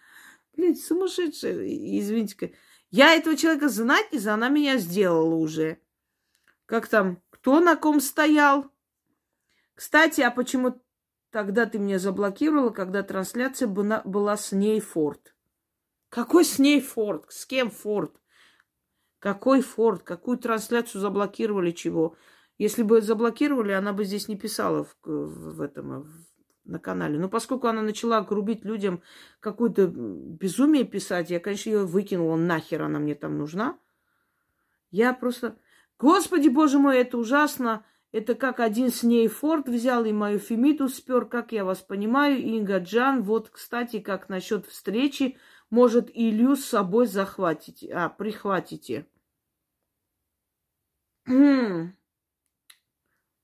Блин, 0.57 0.75
сумасшедшая, 0.75 1.67
извините. 1.99 2.55
Я 2.91 3.14
этого 3.14 3.37
человека 3.37 3.69
знать 3.69 4.11
не 4.11 4.19
знаю, 4.21 4.37
она 4.37 4.49
меня 4.49 4.79
сделала 4.79 5.35
уже. 5.35 5.81
Как 6.67 6.88
там, 6.88 7.21
кто 7.44 7.60
на 7.60 7.76
ком 7.76 8.00
стоял? 8.00 8.72
Кстати, 9.74 10.22
а 10.22 10.30
почему 10.30 10.80
тогда 11.30 11.66
ты 11.66 11.78
меня 11.78 11.98
заблокировала, 11.98 12.70
когда 12.70 13.02
трансляция 13.02 13.68
была, 13.68 14.36
с 14.38 14.52
ней 14.52 14.80
Форд? 14.80 15.34
Какой 16.08 16.46
с 16.46 16.58
ней 16.58 16.80
Форд? 16.80 17.26
С 17.28 17.44
кем 17.44 17.70
Форд? 17.70 18.18
Какой 19.18 19.60
Форд? 19.60 20.04
Какую 20.04 20.38
трансляцию 20.38 21.02
заблокировали, 21.02 21.72
чего? 21.72 22.16
Если 22.56 22.82
бы 22.82 23.02
заблокировали, 23.02 23.72
она 23.72 23.92
бы 23.92 24.06
здесь 24.06 24.26
не 24.26 24.38
писала 24.38 24.84
в, 24.84 24.96
в, 25.02 25.56
в 25.56 25.60
этом, 25.60 26.14
на 26.64 26.78
канале. 26.78 27.18
Но 27.18 27.28
поскольку 27.28 27.66
она 27.66 27.82
начала 27.82 28.22
грубить 28.22 28.64
людям 28.64 29.02
какое-то 29.40 29.86
безумие 29.86 30.84
писать, 30.84 31.28
я, 31.28 31.40
конечно, 31.40 31.68
ее 31.68 31.84
выкинула 31.84 32.36
нахер, 32.36 32.80
она 32.80 32.98
мне 32.98 33.14
там 33.14 33.36
нужна. 33.36 33.78
Я 34.90 35.12
просто... 35.12 35.58
Господи, 35.98 36.48
боже 36.48 36.78
мой, 36.78 36.98
это 36.98 37.18
ужасно. 37.18 37.84
Это 38.12 38.34
как 38.34 38.60
один 38.60 38.90
с 38.90 39.02
ней 39.02 39.26
Форд 39.26 39.68
взял 39.68 40.04
и 40.04 40.12
мою 40.12 40.38
Фемиду 40.38 40.88
спер, 40.88 41.26
как 41.26 41.50
я 41.50 41.64
вас 41.64 41.78
понимаю, 41.80 42.38
Инга 42.38 42.78
Джан. 42.78 43.22
Вот, 43.22 43.50
кстати, 43.50 43.98
как 43.98 44.28
насчет 44.28 44.66
встречи, 44.66 45.36
может, 45.70 46.10
Илью 46.14 46.54
с 46.54 46.64
собой 46.64 47.06
захватите, 47.06 47.92
а, 47.92 48.08
прихватите. 48.08 49.08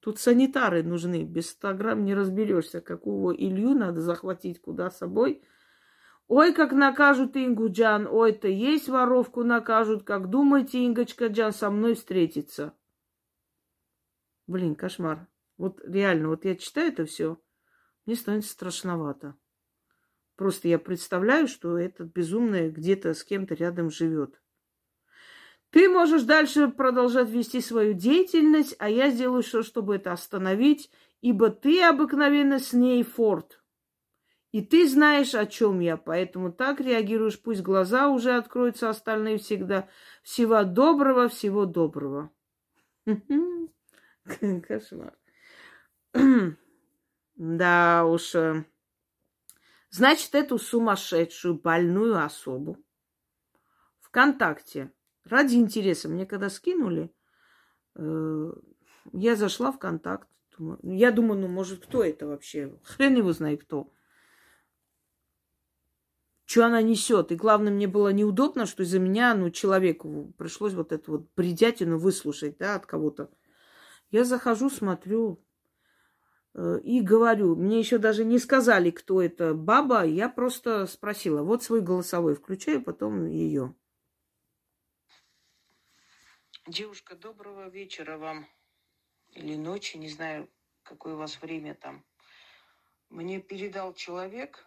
Тут 0.00 0.18
санитары 0.18 0.82
нужны. 0.82 1.24
Без 1.24 1.50
100 1.50 1.74
грамм 1.74 2.04
не 2.04 2.14
разберешься, 2.14 2.80
какого 2.80 3.32
Илью 3.32 3.74
надо 3.74 4.00
захватить 4.00 4.60
куда 4.60 4.90
с 4.90 4.98
собой. 4.98 5.42
Ой, 6.32 6.54
как 6.54 6.70
накажут 6.70 7.36
Ингу 7.36 7.72
Джан, 7.72 8.06
ой-то 8.06 8.46
есть 8.46 8.88
воровку 8.88 9.42
накажут. 9.42 10.04
Как 10.04 10.30
думаете, 10.30 10.86
Ингочка 10.86 11.26
Джан 11.26 11.52
со 11.52 11.70
мной 11.72 11.94
встретится? 11.94 12.72
Блин, 14.46 14.76
кошмар. 14.76 15.26
Вот 15.58 15.80
реально, 15.84 16.28
вот 16.28 16.44
я 16.44 16.54
читаю 16.54 16.92
это 16.92 17.04
все, 17.04 17.36
мне 18.06 18.14
становится 18.14 18.52
страшновато. 18.52 19.34
Просто 20.36 20.68
я 20.68 20.78
представляю, 20.78 21.48
что 21.48 21.76
этот 21.76 22.12
безумный 22.12 22.70
где-то 22.70 23.12
с 23.12 23.24
кем-то 23.24 23.54
рядом 23.56 23.90
живет. 23.90 24.40
Ты 25.70 25.88
можешь 25.88 26.22
дальше 26.22 26.68
продолжать 26.68 27.28
вести 27.28 27.60
свою 27.60 27.92
деятельность, 27.94 28.76
а 28.78 28.88
я 28.88 29.10
сделаю 29.10 29.42
все, 29.42 29.64
чтобы 29.64 29.96
это 29.96 30.12
остановить, 30.12 30.92
ибо 31.22 31.50
ты 31.50 31.82
обыкновенно 31.82 32.60
с 32.60 32.72
ней 32.72 33.02
форт. 33.02 33.59
И 34.52 34.62
ты 34.62 34.88
знаешь, 34.88 35.34
о 35.34 35.46
чем 35.46 35.78
я, 35.80 35.96
поэтому 35.96 36.52
так 36.52 36.80
реагируешь, 36.80 37.40
пусть 37.40 37.62
глаза 37.62 38.08
уже 38.08 38.36
откроются 38.36 38.90
остальные 38.90 39.38
всегда. 39.38 39.88
Всего 40.22 40.64
доброго, 40.64 41.28
всего 41.28 41.66
доброго. 41.66 42.30
Кошмар. 44.24 45.16
Да 47.36 48.04
уж. 48.04 48.34
Э, 48.34 48.66
значит, 49.88 50.34
эту 50.34 50.58
сумасшедшую, 50.58 51.54
больную 51.54 52.22
особу 52.22 52.76
ВКонтакте 54.00 54.92
Ради 55.24 55.56
интереса. 55.56 56.08
Мне 56.08 56.26
когда 56.26 56.50
скинули, 56.50 57.10
э, 57.94 58.52
я 59.12 59.36
зашла 59.36 59.72
в 59.72 59.78
контакт. 59.78 60.28
я 60.82 61.12
думаю, 61.12 61.40
ну, 61.40 61.48
может, 61.48 61.86
кто 61.86 62.04
это 62.04 62.26
вообще? 62.26 62.76
Хрен 62.82 63.16
его 63.16 63.32
знает 63.32 63.62
кто. 63.62 63.90
Что 66.50 66.66
она 66.66 66.82
несет? 66.82 67.30
И 67.30 67.36
главное, 67.36 67.72
мне 67.72 67.86
было 67.86 68.08
неудобно, 68.08 68.66
что 68.66 68.82
из-за 68.82 68.98
меня, 68.98 69.36
ну, 69.36 69.50
человеку 69.50 70.34
пришлось 70.36 70.72
вот 70.72 70.90
эту 70.90 71.12
вот 71.12 71.30
бредятину 71.36 71.96
выслушать, 71.96 72.58
да, 72.58 72.74
от 72.74 72.86
кого-то. 72.86 73.30
Я 74.10 74.24
захожу, 74.24 74.68
смотрю 74.68 75.40
э, 76.54 76.80
и 76.82 77.02
говорю. 77.02 77.54
Мне 77.54 77.78
еще 77.78 77.98
даже 77.98 78.24
не 78.24 78.40
сказали, 78.40 78.90
кто 78.90 79.22
это 79.22 79.54
баба. 79.54 80.04
Я 80.04 80.28
просто 80.28 80.88
спросила. 80.88 81.44
Вот 81.44 81.62
свой 81.62 81.82
голосовой 81.82 82.34
включаю, 82.34 82.82
потом 82.82 83.28
ее. 83.28 83.72
Девушка, 86.66 87.14
доброго 87.14 87.68
вечера 87.68 88.18
вам. 88.18 88.48
Или 89.28 89.54
ночи, 89.54 89.98
не 89.98 90.08
знаю, 90.08 90.50
какое 90.82 91.14
у 91.14 91.18
вас 91.18 91.40
время 91.40 91.76
там. 91.76 92.04
Мне 93.08 93.40
передал 93.40 93.94
человек, 93.94 94.66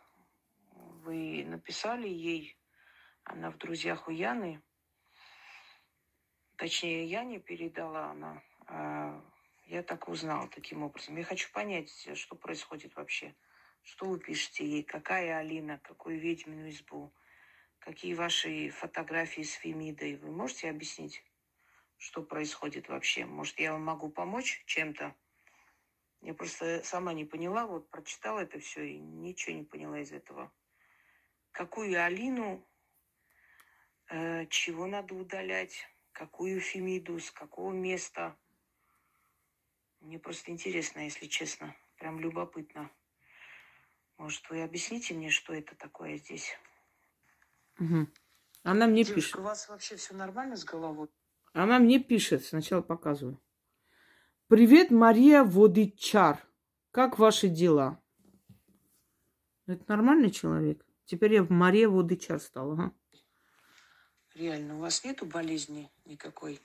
вы 1.03 1.43
написали 1.45 2.07
ей, 2.07 2.57
она 3.23 3.51
в 3.51 3.57
друзьях 3.57 4.07
у 4.07 4.11
Яны. 4.11 4.61
Точнее, 6.55 7.05
Яне 7.05 7.39
передала 7.39 8.11
она. 8.11 8.43
А 8.67 9.21
я 9.65 9.83
так 9.83 10.07
узнала 10.07 10.47
таким 10.47 10.83
образом. 10.83 11.17
Я 11.17 11.23
хочу 11.23 11.51
понять, 11.51 12.09
что 12.17 12.35
происходит 12.35 12.95
вообще. 12.95 13.35
Что 13.81 14.05
вы 14.05 14.19
пишете 14.19 14.65
ей? 14.65 14.83
Какая 14.83 15.37
Алина? 15.37 15.77
Какую 15.79 16.19
ведьмину 16.19 16.69
избу? 16.69 17.13
Какие 17.79 18.13
ваши 18.13 18.69
фотографии 18.69 19.41
с 19.41 19.53
Фемидой? 19.53 20.15
Вы 20.15 20.31
можете 20.31 20.69
объяснить? 20.69 21.23
что 22.03 22.21
происходит 22.21 22.89
вообще. 22.89 23.25
Может, 23.25 23.59
я 23.59 23.71
вам 23.71 23.83
могу 23.85 24.09
помочь 24.09 24.61
чем-то? 24.65 25.15
Я 26.21 26.33
просто 26.33 26.83
сама 26.83 27.13
не 27.13 27.23
поняла, 27.23 27.65
вот 27.65 27.89
прочитала 27.89 28.41
это 28.41 28.59
все 28.59 28.83
и 28.83 28.99
ничего 28.99 29.55
не 29.55 29.63
поняла 29.63 29.99
из 29.99 30.11
этого. 30.11 30.51
Какую 31.53 32.03
Алину, 32.03 32.67
э, 34.09 34.47
чего 34.47 34.87
надо 34.87 35.13
удалять, 35.13 35.87
какую 36.11 36.59
Фемиду, 36.59 37.19
с 37.19 37.29
какого 37.29 37.71
места. 37.71 38.35
Мне 40.01 40.17
просто 40.17 40.49
интересно, 40.51 41.01
если 41.01 41.27
честно. 41.27 41.75
Прям 41.97 42.19
любопытно. 42.19 42.89
Может, 44.17 44.49
вы 44.49 44.63
объясните 44.63 45.13
мне, 45.13 45.29
что 45.29 45.53
это 45.53 45.75
такое 45.75 46.17
здесь? 46.17 46.57
Угу. 47.79 48.07
Она 48.63 48.87
мне 48.87 49.03
Девушка, 49.03 49.15
пишет. 49.15 49.35
у 49.35 49.43
вас 49.43 49.69
вообще 49.69 49.95
все 49.95 50.15
нормально 50.15 50.55
с 50.55 50.65
головой? 50.65 51.09
Она 51.53 51.77
мне 51.77 51.99
пишет, 51.99 52.43
сначала 52.43 52.81
показываю. 52.81 53.39
Привет, 54.47 54.89
Мария 54.89 55.43
Водичар. 55.43 56.43
Как 56.89 57.19
ваши 57.19 57.47
дела? 57.47 58.01
Это 59.67 59.83
нормальный 59.87 60.31
человек? 60.31 60.83
Теперь 61.05 61.33
я 61.33 61.43
в 61.43 61.49
Мария 61.49 61.89
Водичар 61.89 62.39
стала, 62.39 62.73
ага. 62.73 62.93
Реально, 64.35 64.77
у 64.77 64.79
вас 64.79 65.03
нету 65.03 65.25
болезни 65.25 65.91
никакой? 66.05 66.59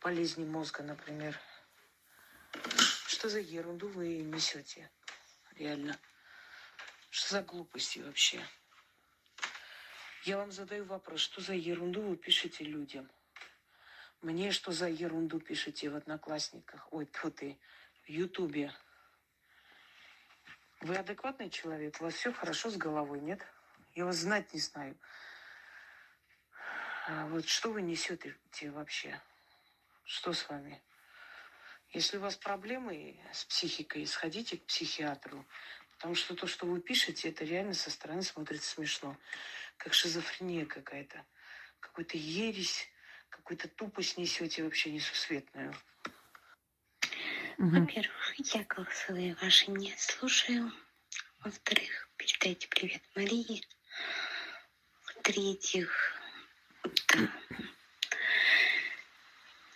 Болезни 0.00 0.44
мозга, 0.44 0.82
например? 0.82 1.38
Что 3.06 3.28
за 3.28 3.40
ерунду 3.40 3.88
вы 3.88 4.18
несете? 4.18 4.90
Реально. 5.56 5.98
Что 7.10 7.34
за 7.34 7.42
глупости 7.42 7.98
вообще? 7.98 8.40
Я 10.24 10.36
вам 10.36 10.52
задаю 10.52 10.84
вопрос, 10.84 11.20
что 11.20 11.40
за 11.40 11.54
ерунду 11.54 12.02
вы 12.02 12.16
пишете 12.16 12.64
людям? 12.64 13.10
Мне 14.20 14.52
что 14.52 14.70
за 14.70 14.88
ерунду 14.88 15.40
пишете 15.40 15.88
в 15.88 15.96
Одноклассниках? 15.96 16.86
Ой, 16.92 17.06
тут 17.06 17.42
и 17.42 17.58
в 18.04 18.08
Ютубе. 18.08 18.72
Вы 20.82 20.96
адекватный 20.96 21.50
человек? 21.50 21.96
У 22.00 22.04
вас 22.04 22.14
все 22.14 22.32
хорошо 22.32 22.70
с 22.70 22.76
головой, 22.76 23.20
нет? 23.20 23.40
Я 24.00 24.06
вас 24.06 24.16
знать 24.16 24.54
не 24.54 24.60
знаю. 24.60 24.98
А 27.06 27.26
вот 27.26 27.46
что 27.46 27.70
вы 27.70 27.82
несете 27.82 28.34
вообще? 28.70 29.20
Что 30.04 30.32
с 30.32 30.48
вами? 30.48 30.82
Если 31.90 32.16
у 32.16 32.20
вас 32.20 32.34
проблемы 32.34 33.20
с 33.30 33.44
психикой, 33.44 34.06
сходите 34.06 34.56
к 34.56 34.64
психиатру. 34.64 35.46
Потому 35.90 36.14
что 36.14 36.34
то, 36.34 36.46
что 36.46 36.64
вы 36.64 36.80
пишете, 36.80 37.28
это 37.28 37.44
реально 37.44 37.74
со 37.74 37.90
стороны 37.90 38.22
смотрится 38.22 38.70
смешно. 38.70 39.18
Как 39.76 39.92
шизофрения 39.92 40.64
какая-то. 40.64 41.26
Какой-то 41.80 42.16
ересь 42.16 42.88
какую-то 43.28 43.68
тупость 43.68 44.16
несете 44.16 44.64
вообще 44.64 44.92
несусветную. 44.92 45.74
Во-первых, 47.58 48.54
я 48.54 48.64
голосовые 48.64 49.36
ваши 49.42 49.70
не 49.70 49.94
слушаю. 49.98 50.72
Во-вторых, 51.40 52.08
передайте 52.16 52.66
привет 52.68 53.02
Марии. 53.14 53.62
В-третьих, 55.30 56.12
да, 57.06 57.30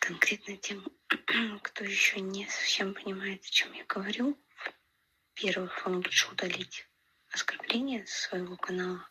конкретно 0.01 0.57
тем, 0.57 0.85
кто 1.63 1.85
еще 1.85 2.19
не 2.19 2.49
совсем 2.49 2.93
понимает, 2.93 3.45
о 3.45 3.51
чем 3.51 3.73
я 3.73 3.85
говорю, 3.85 4.37
во-первых, 5.29 5.85
вам 5.85 5.99
лучше 5.99 6.29
удалить 6.33 6.89
оскорбление 7.31 8.05
с 8.05 8.23
своего 8.23 8.57
канала, 8.57 9.09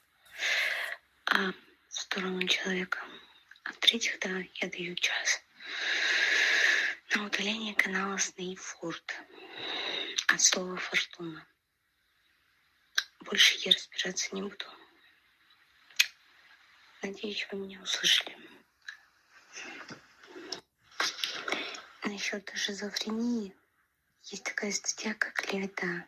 а 1.28 1.54
в 1.88 1.96
сторону 1.96 2.46
человека 2.46 3.00
а 3.64 3.72
в-третьих, 3.72 4.20
да, 4.20 4.44
я 4.56 4.68
даю 4.68 4.96
час 4.96 5.42
на 7.16 7.26
удаление 7.26 7.74
канала 7.74 8.20
Снейфорд 8.20 9.16
от 10.28 10.42
слова 10.42 10.76
«фортуна». 10.76 11.48
Больше 13.22 13.56
я 13.60 13.72
разбираться 13.72 14.36
не 14.36 14.42
буду. 14.42 14.66
Надеюсь, 17.04 17.46
вы 17.52 17.58
меня 17.58 17.82
услышали. 17.82 18.38
Насчет 22.06 22.50
шизофрении 22.56 23.54
есть 24.24 24.46
такая 24.46 24.72
статья, 24.72 25.14
как 25.14 25.34
клевета. 25.34 26.08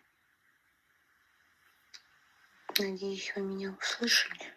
Надеюсь, 2.78 3.34
вы 3.36 3.42
меня 3.42 3.72
услышали. 3.72 4.54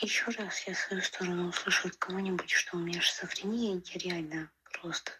Еще 0.00 0.30
раз 0.30 0.60
я 0.68 0.74
свою 0.76 1.02
сторону 1.02 1.48
услышу 1.48 1.88
от 1.88 1.96
кого-нибудь, 1.96 2.50
что 2.50 2.76
у 2.76 2.80
меня 2.80 3.00
шизофрения, 3.00 3.82
я 3.84 3.98
реально 3.98 4.52
просто... 4.72 5.19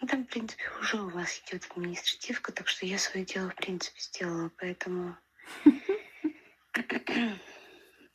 Ну, 0.00 0.06
там, 0.06 0.24
в 0.24 0.28
принципе, 0.28 0.62
уже 0.80 1.00
у 1.00 1.08
вас 1.10 1.42
идет 1.46 1.66
административка, 1.70 2.52
так 2.52 2.68
что 2.68 2.86
я 2.86 2.98
свое 2.98 3.24
дело, 3.24 3.50
в 3.50 3.56
принципе, 3.56 4.00
сделала, 4.00 4.50
поэтому... 4.58 5.16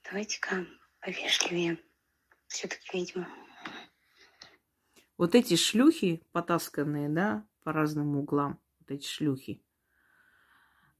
Давайте-ка 0.09 0.65
повежливее. 0.99 1.77
Все-таки 2.47 2.97
ведьма. 2.97 3.27
Вот 5.17 5.35
эти 5.35 5.55
шлюхи 5.55 6.23
потасканные, 6.31 7.09
да, 7.09 7.47
по 7.63 7.71
разным 7.73 8.15
углам, 8.17 8.59
вот 8.79 8.91
эти 8.91 9.07
шлюхи, 9.07 9.63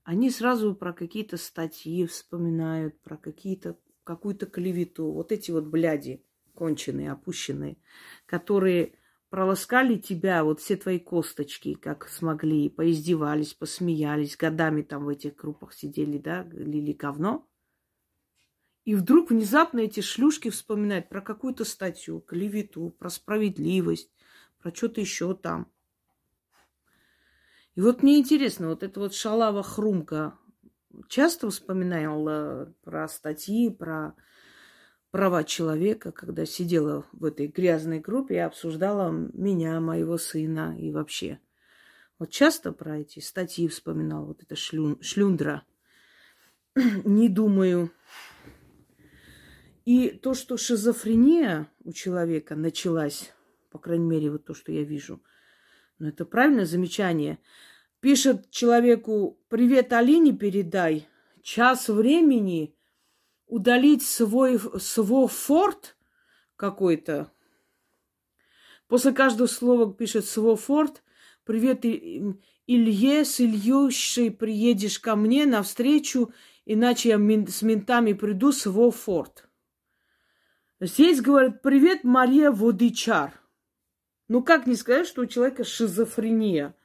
они 0.04 0.30
сразу 0.30 0.76
про 0.76 0.94
какие-то 0.94 1.38
статьи 1.38 2.06
вспоминают, 2.06 3.02
про 3.02 3.18
какие-то 3.18 3.78
какую-то 4.04 4.46
клевету. 4.46 5.12
Вот 5.12 5.32
эти 5.32 5.52
вот 5.52 5.66
бляди 5.66 6.26
конченые, 6.54 7.12
опущенные, 7.12 7.78
которые 8.26 8.96
проласкали 9.34 9.98
тебя, 9.98 10.44
вот 10.44 10.60
все 10.60 10.78
твои 10.78 11.00
косточки, 11.00 11.74
как 11.74 12.08
смогли, 12.08 12.70
поиздевались, 12.70 13.56
посмеялись, 13.56 14.38
годами 14.38 14.84
там 14.84 15.06
в 15.06 15.10
этих 15.10 15.36
группах 15.38 15.74
сидели, 15.74 16.20
да, 16.20 16.44
лили 16.52 16.94
говно. 16.94 17.50
И 18.86 18.94
вдруг 18.94 19.32
внезапно 19.32 19.80
эти 19.80 20.02
шлюшки 20.02 20.52
вспоминают 20.52 21.10
про 21.10 21.20
какую-то 21.20 21.66
статью, 21.66 22.20
клевету, 22.20 22.92
про 23.00 23.10
справедливость, 23.10 24.12
про 24.60 24.72
что-то 24.72 25.02
еще 25.02 25.34
там. 25.34 25.66
И 27.74 27.82
вот 27.82 28.04
мне 28.04 28.20
интересно, 28.20 28.68
вот 28.68 28.84
эта 28.84 29.00
вот 29.00 29.16
шалава 29.16 29.64
хрумка 29.64 30.38
часто 31.10 31.50
вспоминала 31.50 32.72
про 32.84 33.08
статьи, 33.08 33.72
про 33.72 34.14
права 35.14 35.44
человека, 35.44 36.12
когда 36.12 36.44
сидела 36.46 37.06
в 37.14 37.24
этой 37.24 37.48
грязной 37.48 38.00
группе 38.00 38.36
и 38.36 38.40
обсуждала 38.40 39.12
меня, 39.12 39.80
моего 39.80 40.18
сына 40.18 40.76
и 40.78 40.92
вообще. 40.92 41.40
Вот 42.20 42.32
часто 42.32 42.72
про 42.72 42.98
эти 42.98 43.20
статьи 43.20 43.68
вспоминала, 43.68 44.26
вот 44.26 44.42
это 44.42 44.56
шлюн, 44.56 44.98
шлюндра. 45.02 45.64
Не 47.06 47.30
думаю. 47.30 47.92
И 49.86 50.10
то, 50.10 50.34
что 50.34 50.58
шизофрения 50.58 51.70
у 51.84 51.94
человека 51.94 52.56
началась, 52.56 53.32
по 53.70 53.78
крайней 53.78 54.08
мере, 54.08 54.32
вот 54.32 54.46
то, 54.46 54.54
что 54.54 54.72
я 54.72 54.84
вижу– 54.84 55.22
ну, 56.00 56.10
это 56.10 56.26
правильное 56.26 56.66
замечание. 56.66 57.40
Пишет 58.02 58.50
человеку, 58.50 59.40
привет 59.48 59.94
Алине 59.94 60.34
передай. 60.34 61.08
Час 61.42 61.88
времени 61.88 62.76
удалить 63.54 64.02
свой, 64.02 64.60
свой 64.80 65.28
форт 65.28 65.96
какой-то. 66.56 67.32
После 68.88 69.12
каждого 69.12 69.46
слова 69.46 69.94
пишет 69.94 70.26
свой 70.26 70.56
форт. 70.56 71.04
Привет, 71.44 71.86
Илье, 71.86 73.24
с 73.24 73.40
Ильюшей 73.40 74.32
приедешь 74.32 74.98
ко 74.98 75.16
мне 75.16 75.46
навстречу, 75.46 76.34
иначе 76.66 77.10
я 77.10 77.18
с 77.18 77.62
ментами 77.62 78.14
приду 78.14 78.52
свой 78.52 78.90
форт. 78.90 79.48
Здесь 80.80 81.22
говорит, 81.22 81.62
привет, 81.62 82.04
Мария 82.04 82.50
Водичар. 82.50 83.40
Ну 84.30 84.42
как 84.42 84.66
не 84.66 84.76
сказать, 84.76 85.06
что 85.06 85.22
у 85.22 85.26
человека 85.28 85.64
шизофрения? 85.64 86.76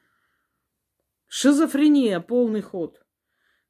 Шизофрения, 1.25 2.19
полный 2.19 2.61
ход. 2.61 3.03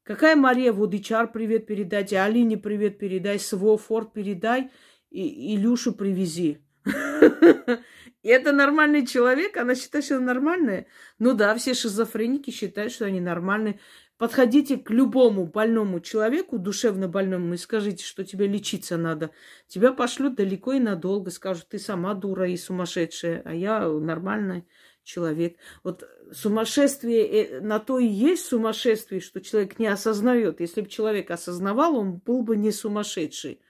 Какая 0.09 0.35
Мария 0.35 0.73
Водичар 0.73 1.31
привет 1.31 1.67
передать, 1.67 2.13
Алине 2.13 2.57
привет 2.57 2.97
передай, 2.97 3.37
Сво 3.37 3.77
Форд 3.77 4.11
передай, 4.11 4.71
и 5.11 5.55
Илюшу 5.55 5.93
привези. 5.93 6.57
И 8.23 8.27
это 8.27 8.51
нормальный 8.51 9.05
человек, 9.05 9.55
она 9.55 9.75
считает, 9.75 10.05
что 10.05 10.15
это 10.15 10.23
нормальное. 10.23 10.87
Ну 11.19 11.35
да, 11.35 11.53
все 11.53 11.75
шизофреники 11.75 12.49
считают, 12.49 12.91
что 12.91 13.05
они 13.05 13.21
нормальные. 13.21 13.79
Подходите 14.17 14.77
к 14.77 14.89
любому 14.89 15.45
больному 15.45 15.99
человеку, 15.99 16.57
душевно 16.57 17.07
больному, 17.07 17.53
и 17.53 17.57
скажите, 17.57 18.03
что 18.03 18.25
тебе 18.25 18.47
лечиться 18.47 18.97
надо. 18.97 19.29
Тебя 19.67 19.93
пошлют 19.93 20.33
далеко 20.33 20.73
и 20.73 20.79
надолго, 20.79 21.29
скажут, 21.29 21.67
ты 21.69 21.77
сама 21.77 22.15
дура 22.15 22.49
и 22.49 22.57
сумасшедшая, 22.57 23.43
а 23.45 23.53
я 23.53 23.87
нормальный 23.87 24.65
человек. 25.03 25.57
Вот 25.83 26.07
сумасшествие 26.31 27.25
э, 27.25 27.61
на 27.61 27.79
то 27.79 27.99
и 27.99 28.05
есть 28.05 28.45
сумасшествие, 28.45 29.21
что 29.21 29.41
человек 29.41 29.79
не 29.79 29.87
осознает. 29.87 30.59
Если 30.59 30.81
бы 30.81 30.87
человек 30.87 31.31
осознавал, 31.31 31.97
он 31.97 32.17
был 32.17 32.43
бы 32.43 32.57
не 32.57 32.71
сумасшедший. 32.71 33.61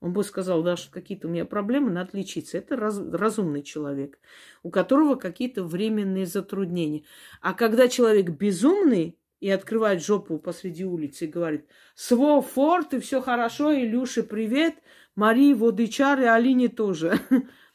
Он 0.00 0.12
бы 0.12 0.22
сказал, 0.24 0.62
да, 0.62 0.76
что 0.76 0.92
какие-то 0.92 1.26
у 1.26 1.30
меня 1.30 1.44
проблемы, 1.44 1.90
надо 1.90 2.10
лечиться. 2.16 2.58
Это 2.58 2.76
раз, 2.76 2.98
разумный 2.98 3.62
человек, 3.62 4.18
у 4.62 4.70
которого 4.70 5.16
какие-то 5.16 5.64
временные 5.64 6.26
затруднения. 6.26 7.04
А 7.40 7.54
когда 7.54 7.88
человек 7.88 8.28
безумный, 8.30 9.18
и 9.40 9.50
открывает 9.50 10.02
жопу 10.02 10.38
посреди 10.38 10.84
улицы 10.84 11.26
и 11.26 11.28
говорит, 11.28 11.66
Сво, 11.94 12.40
форт, 12.40 12.94
и 12.94 13.00
все 13.00 13.20
хорошо, 13.20 13.74
Илюше 13.74 14.22
привет, 14.22 14.76
Марии, 15.14 15.52
Водычар 15.52 16.20
и 16.20 16.24
Алине 16.24 16.68
тоже. 16.68 17.20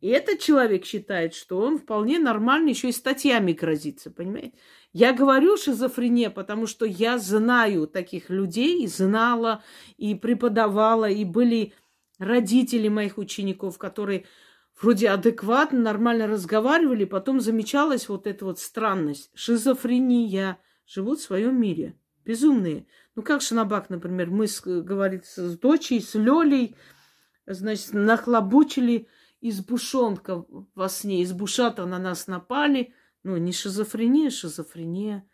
И 0.00 0.08
этот 0.08 0.40
человек 0.40 0.84
считает, 0.84 1.34
что 1.34 1.58
он 1.58 1.78
вполне 1.78 2.18
нормально 2.18 2.70
еще 2.70 2.88
и 2.88 2.92
статьями 2.92 3.52
грозится, 3.52 4.10
понимаете? 4.10 4.52
Я 4.92 5.12
говорю 5.12 5.56
шизофрения, 5.56 6.30
потому 6.30 6.66
что 6.66 6.84
я 6.84 7.18
знаю 7.18 7.86
таких 7.86 8.30
людей, 8.30 8.86
знала 8.86 9.62
и 9.98 10.14
преподавала, 10.14 11.08
и 11.08 11.24
были 11.24 11.74
родители 12.18 12.88
моих 12.88 13.18
учеников, 13.18 13.78
которые 13.78 14.24
вроде 14.80 15.10
адекватно, 15.10 15.78
нормально 15.78 16.26
разговаривали, 16.26 17.04
потом 17.04 17.40
замечалась 17.40 18.08
вот 18.08 18.26
эта 18.26 18.44
вот 18.44 18.58
странность, 18.58 19.30
шизофрения– 19.34 20.58
живут 20.90 21.20
в 21.20 21.22
своем 21.22 21.60
мире. 21.60 21.94
Безумные. 22.24 22.86
Ну, 23.14 23.22
как 23.22 23.42
Шанабак, 23.42 23.90
например, 23.90 24.30
мы, 24.30 24.46
с, 24.46 24.60
с 24.60 25.58
дочей, 25.58 26.00
с 26.00 26.14
Лёлей, 26.14 26.76
значит, 27.46 27.92
нахлобучили 27.92 29.08
из 29.40 29.60
бушонка 29.60 30.44
во 30.74 30.88
сне, 30.88 31.22
из 31.22 31.32
бушата 31.32 31.86
на 31.86 31.98
нас 31.98 32.26
напали. 32.26 32.94
Ну, 33.22 33.36
не 33.36 33.52
шизофрения, 33.52 34.30
шизофрения. 34.30 35.28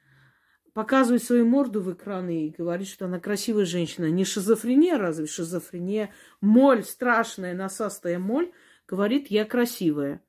Показывает 0.73 1.23
свою 1.23 1.47
морду 1.47 1.81
в 1.81 1.93
экраны 1.93 2.47
и 2.47 2.51
говорит, 2.51 2.89
что 2.89 3.07
она 3.07 3.19
красивая 3.19 3.65
женщина. 3.65 4.11
Не 4.11 4.25
шизофрения, 4.25 4.99
разве 4.99 5.27
шизофрения? 5.27 6.13
Моль, 6.41 6.85
страшная, 6.85 7.55
насастая 7.55 8.19
моль, 8.19 8.53
говорит, 8.87 9.29
я 9.29 9.45
красивая. 9.45 10.23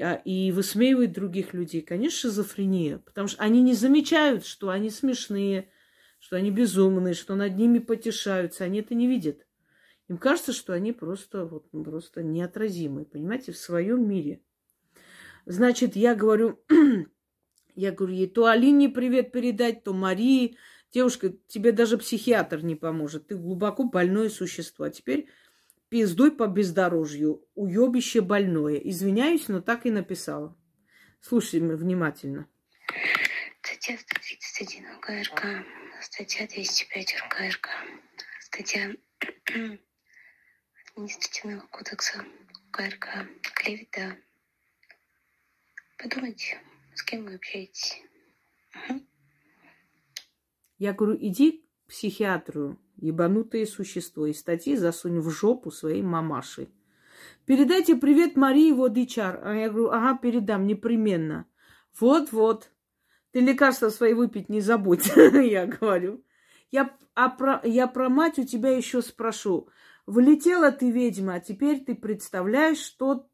А, 0.00 0.14
и 0.14 0.50
высмеивает 0.50 1.12
других 1.12 1.54
людей, 1.54 1.80
конечно, 1.80 2.30
шизофрения, 2.30 2.98
потому 2.98 3.28
что 3.28 3.40
они 3.40 3.62
не 3.62 3.74
замечают, 3.74 4.44
что 4.44 4.70
они 4.70 4.90
смешные, 4.90 5.70
что 6.18 6.36
они 6.36 6.50
безумные, 6.50 7.14
что 7.14 7.36
над 7.36 7.56
ними 7.56 7.78
потешаются, 7.78 8.64
они 8.64 8.80
это 8.80 8.94
не 8.96 9.06
видят. 9.06 9.46
Им 10.08 10.18
кажется, 10.18 10.52
что 10.52 10.74
они 10.74 10.92
просто, 10.92 11.46
вот, 11.46 11.66
ну, 11.72 11.82
просто 11.82 12.22
неотразимы, 12.22 13.04
понимаете, 13.04 13.52
в 13.52 13.58
своем 13.58 14.06
мире. 14.06 14.42
Значит, 15.46 15.96
я 15.96 16.14
говорю, 16.14 16.62
я 17.74 17.92
говорю 17.92 18.14
ей, 18.14 18.28
то 18.28 18.46
Алине 18.46 18.88
привет 18.88 19.32
передать, 19.32 19.82
то 19.84 19.92
Марии. 19.94 20.58
Девушка, 20.92 21.30
тебе 21.48 21.72
даже 21.72 21.98
психиатр 21.98 22.62
не 22.62 22.76
поможет. 22.76 23.28
Ты 23.28 23.36
глубоко 23.36 23.84
больное 23.84 24.28
существо. 24.28 24.84
А 24.84 24.90
теперь 24.90 25.28
пиздой 25.88 26.30
по 26.30 26.46
бездорожью, 26.46 27.46
уебище 27.54 28.20
больное. 28.20 28.76
Извиняюсь, 28.76 29.48
но 29.48 29.60
так 29.60 29.86
и 29.86 29.90
написала. 29.90 30.56
Слушай 31.20 31.60
внимательно. 31.60 32.46
Статья 33.62 33.96
131 33.98 34.96
УКРК, 34.96 35.64
статья 36.02 36.46
205 36.46 37.16
УКРК, 37.26 37.68
статья 38.40 38.92
административного 40.94 41.66
кодекса 41.70 42.24
УКРК, 42.68 43.28
клевета. 43.54 44.16
Подумайте, 45.98 46.60
с 46.94 47.02
кем 47.02 47.24
вы 47.24 47.34
общаетесь. 47.34 48.00
Я 50.78 50.92
говорю, 50.92 51.16
иди 51.20 51.64
к 51.86 51.88
психиатру, 51.88 52.78
ебанутое 52.96 53.66
существо, 53.66 54.26
и 54.26 54.32
статьи 54.32 54.76
засунь 54.76 55.20
в 55.20 55.30
жопу 55.30 55.70
своей 55.72 56.02
мамашей. 56.02 56.68
Передайте 57.44 57.96
привет 57.96 58.36
Марии 58.36 58.72
Водичар. 58.72 59.40
А 59.42 59.54
я 59.54 59.70
говорю, 59.70 59.90
ага, 59.90 60.16
передам, 60.18 60.66
непременно. 60.66 61.46
Вот-вот. 61.98 62.70
Ты 63.32 63.40
лекарства 63.40 63.88
свои 63.88 64.14
выпить 64.14 64.48
не 64.48 64.60
забудь, 64.60 65.10
я 65.16 65.66
говорю. 65.66 66.24
Я, 66.70 66.96
а 67.14 67.30
про, 67.30 67.60
я 67.64 67.88
про 67.88 68.08
мать 68.08 68.38
у 68.38 68.44
тебя 68.44 68.76
еще 68.76 69.02
спрошу. 69.02 69.68
Влетела 70.06 70.70
ты, 70.70 70.90
ведьма, 70.90 71.34
а 71.34 71.40
теперь 71.40 71.80
ты 71.80 71.94
представляешь, 71.94 72.78
что 72.78 73.26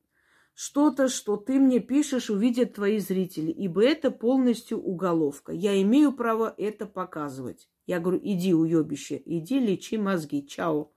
что-то, 0.54 1.09
что 1.09 1.37
ты 1.37 1.59
мне 1.59 1.80
пишешь, 1.80 2.30
увидят 2.30 2.74
твои 2.74 2.98
зрители, 2.98 3.50
ибо 3.50 3.83
это 3.83 4.11
полностью 4.11 4.78
уголовка. 4.78 5.52
Я 5.52 5.80
имею 5.83 6.12
право 6.12 6.54
это 6.59 6.87
показывать. 6.87 7.68
Я 7.87 7.98
говорю, 7.98 8.20
иди, 8.22 8.54
уебище, 8.54 9.20
иди 9.24 9.59
лечи 9.59 9.96
мозги, 9.96 10.46
чао. 10.46 10.92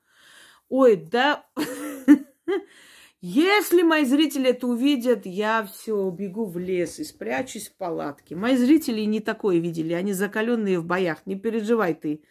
Ой, 0.70 0.96
да, 0.96 1.48
если 3.22 3.82
мои 3.82 4.06
зрители 4.06 4.50
это 4.50 4.68
увидят, 4.68 5.26
я 5.26 5.64
все 5.64 5.96
убегу 5.96 6.46
в 6.46 6.58
лес 6.60 7.00
и 7.00 7.04
спрячусь 7.04 7.70
в 7.70 7.78
палатке. 7.78 8.36
Мои 8.36 8.58
зрители 8.58 9.02
не 9.02 9.22
такое 9.22 9.58
видели, 9.60 9.94
они 9.94 10.14
закаленные 10.14 10.80
в 10.80 10.86
боях. 10.86 11.26
Не 11.26 11.36
переживай 11.36 11.96
ты, 11.96 12.24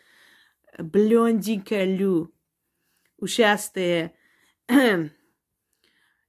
блондинка 0.78 1.82
Лю, 1.84 2.32
ушастая, 3.22 4.12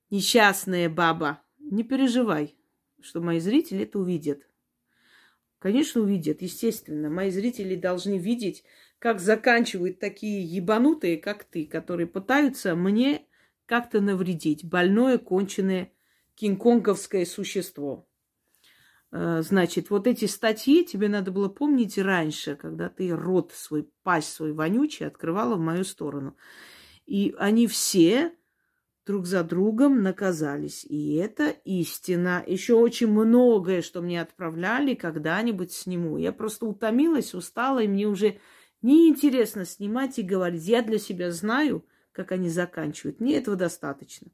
несчастная 0.09 0.89
баба. 0.89 1.41
Не 1.59 1.83
переживай, 1.83 2.55
что 3.01 3.19
мои 3.19 3.39
зрители 3.39 3.83
это 3.83 3.99
увидят. 3.99 4.47
Конечно, 5.59 6.01
увидят, 6.01 6.41
естественно. 6.41 7.09
Мои 7.09 7.31
зрители 7.31 7.75
должны 7.75 8.17
видеть, 8.17 8.63
как 8.99 9.19
заканчивают 9.19 9.99
такие 9.99 10.43
ебанутые, 10.43 11.17
как 11.17 11.45
ты, 11.45 11.65
которые 11.65 12.05
пытаются 12.05 12.75
мне 12.75 13.25
как-то 13.65 13.99
навредить. 13.99 14.63
Больное, 14.63 15.17
конченое, 15.17 15.91
кинг-конговское 16.35 17.25
существо. 17.25 18.07
Э, 19.11 19.41
значит, 19.41 19.89
вот 19.89 20.05
эти 20.05 20.25
статьи 20.25 20.85
тебе 20.85 21.07
надо 21.07 21.31
было 21.31 21.47
помнить 21.47 21.97
раньше, 21.97 22.55
когда 22.55 22.89
ты 22.89 23.09
рот 23.15 23.51
свой, 23.53 23.89
пасть 24.03 24.33
свой 24.33 24.53
вонючий 24.53 25.07
открывала 25.07 25.55
в 25.55 25.59
мою 25.59 25.85
сторону. 25.85 26.35
И 27.05 27.35
они 27.37 27.67
все 27.67 28.33
друг 29.05 29.25
за 29.25 29.43
другом 29.43 30.01
наказались. 30.01 30.85
И 30.85 31.15
это 31.15 31.49
истина. 31.49 32.43
Еще 32.45 32.75
очень 32.75 33.07
многое, 33.07 33.81
что 33.81 34.01
мне 34.01 34.21
отправляли, 34.21 34.95
когда-нибудь 34.95 35.71
сниму. 35.71 36.17
Я 36.17 36.31
просто 36.31 36.65
утомилась, 36.65 37.33
устала, 37.33 37.79
и 37.79 37.87
мне 37.87 38.07
уже 38.07 38.39
неинтересно 38.81 39.65
снимать 39.65 40.19
и 40.19 40.23
говорить. 40.23 40.63
Я 40.63 40.81
для 40.81 40.99
себя 40.99 41.31
знаю, 41.31 41.85
как 42.11 42.31
они 42.31 42.49
заканчивают. 42.49 43.19
Мне 43.19 43.37
этого 43.37 43.57
достаточно. 43.57 44.27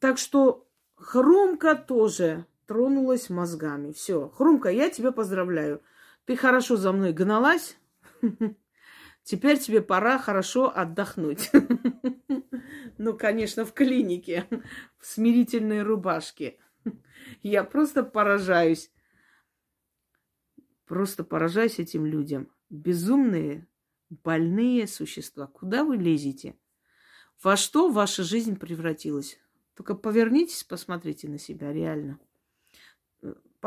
Так 0.00 0.18
что 0.18 0.66
Хрумка 0.96 1.74
тоже 1.76 2.46
тронулась 2.66 3.30
мозгами. 3.30 3.92
Все, 3.92 4.28
Хрумка, 4.28 4.70
я 4.70 4.90
тебя 4.90 5.12
поздравляю. 5.12 5.82
Ты 6.24 6.36
хорошо 6.36 6.76
за 6.76 6.92
мной 6.92 7.12
гналась. 7.12 7.76
Теперь 9.26 9.58
тебе 9.58 9.82
пора 9.82 10.18
хорошо 10.18 10.72
отдохнуть. 10.74 11.50
Ну, 12.98 13.14
конечно, 13.14 13.66
в 13.66 13.74
клинике, 13.74 14.46
в 14.98 15.06
смирительной 15.06 15.82
рубашке. 15.82 16.58
Я 17.42 17.62
просто 17.62 18.02
поражаюсь. 18.02 18.90
Просто 20.86 21.22
поражаюсь 21.24 21.78
этим 21.78 22.06
людям. 22.06 22.50
Безумные, 22.70 23.68
больные 24.08 24.86
существа. 24.86 25.46
Куда 25.46 25.84
вы 25.84 25.98
лезете? 25.98 26.56
Во 27.42 27.58
что 27.58 27.90
ваша 27.90 28.22
жизнь 28.22 28.56
превратилась? 28.56 29.38
Только 29.74 29.94
повернитесь, 29.94 30.64
посмотрите 30.64 31.28
на 31.28 31.38
себя, 31.38 31.70
реально. 31.70 32.18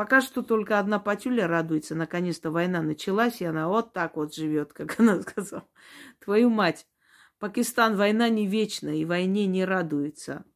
Пока 0.00 0.22
что 0.22 0.42
только 0.42 0.78
одна 0.78 0.98
Патюля 0.98 1.46
радуется. 1.46 1.94
Наконец-то 1.94 2.50
война 2.50 2.80
началась, 2.80 3.42
и 3.42 3.44
она 3.44 3.68
вот 3.68 3.92
так 3.92 4.16
вот 4.16 4.34
живет, 4.34 4.72
как 4.72 4.98
она 4.98 5.20
сказала. 5.20 5.68
Твою 6.20 6.48
мать. 6.48 6.86
Пакистан, 7.38 7.98
война 7.98 8.30
не 8.30 8.46
вечна, 8.46 8.96
и 8.96 9.04
войне 9.04 9.44
не 9.44 9.62
радуется. 9.62 10.46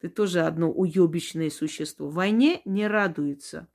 Ты 0.00 0.10
тоже 0.10 0.42
одно 0.42 0.70
уебищное 0.70 1.48
существо. 1.48 2.10
Войне 2.10 2.60
не 2.66 2.86
радуется. 2.86 3.66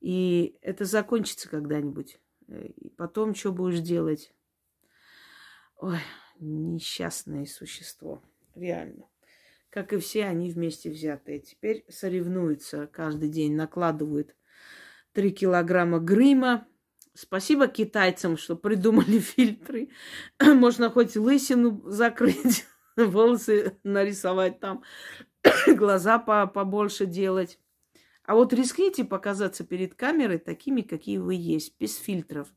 И 0.00 0.58
это 0.60 0.84
закончится 0.84 1.48
когда-нибудь. 1.48 2.18
И 2.48 2.90
потом 2.96 3.32
что 3.36 3.52
будешь 3.52 3.78
делать? 3.78 4.34
Ой, 5.76 6.00
несчастное 6.40 7.46
существо. 7.46 8.24
Реально 8.56 9.06
как 9.72 9.94
и 9.94 9.98
все 9.98 10.26
они 10.26 10.50
вместе 10.50 10.90
взятые. 10.90 11.40
Теперь 11.40 11.84
соревнуются 11.88 12.86
каждый 12.86 13.30
день, 13.30 13.54
накладывают 13.54 14.36
три 15.12 15.30
килограмма 15.30 15.98
грима. 15.98 16.66
Спасибо 17.14 17.68
китайцам, 17.68 18.36
что 18.36 18.54
придумали 18.54 19.18
фильтры. 19.18 19.88
Можно 20.38 20.90
хоть 20.90 21.16
лысину 21.16 21.82
закрыть, 21.86 22.66
волосы 22.96 23.78
нарисовать 23.82 24.60
там, 24.60 24.82
глаза 25.66 26.18
побольше 26.18 27.06
делать. 27.06 27.58
А 28.24 28.34
вот 28.34 28.52
рискните 28.52 29.04
показаться 29.04 29.64
перед 29.64 29.94
камерой 29.94 30.38
такими, 30.38 30.82
какие 30.82 31.16
вы 31.16 31.34
есть, 31.34 31.74
без 31.80 31.96
фильтров. 31.96 32.48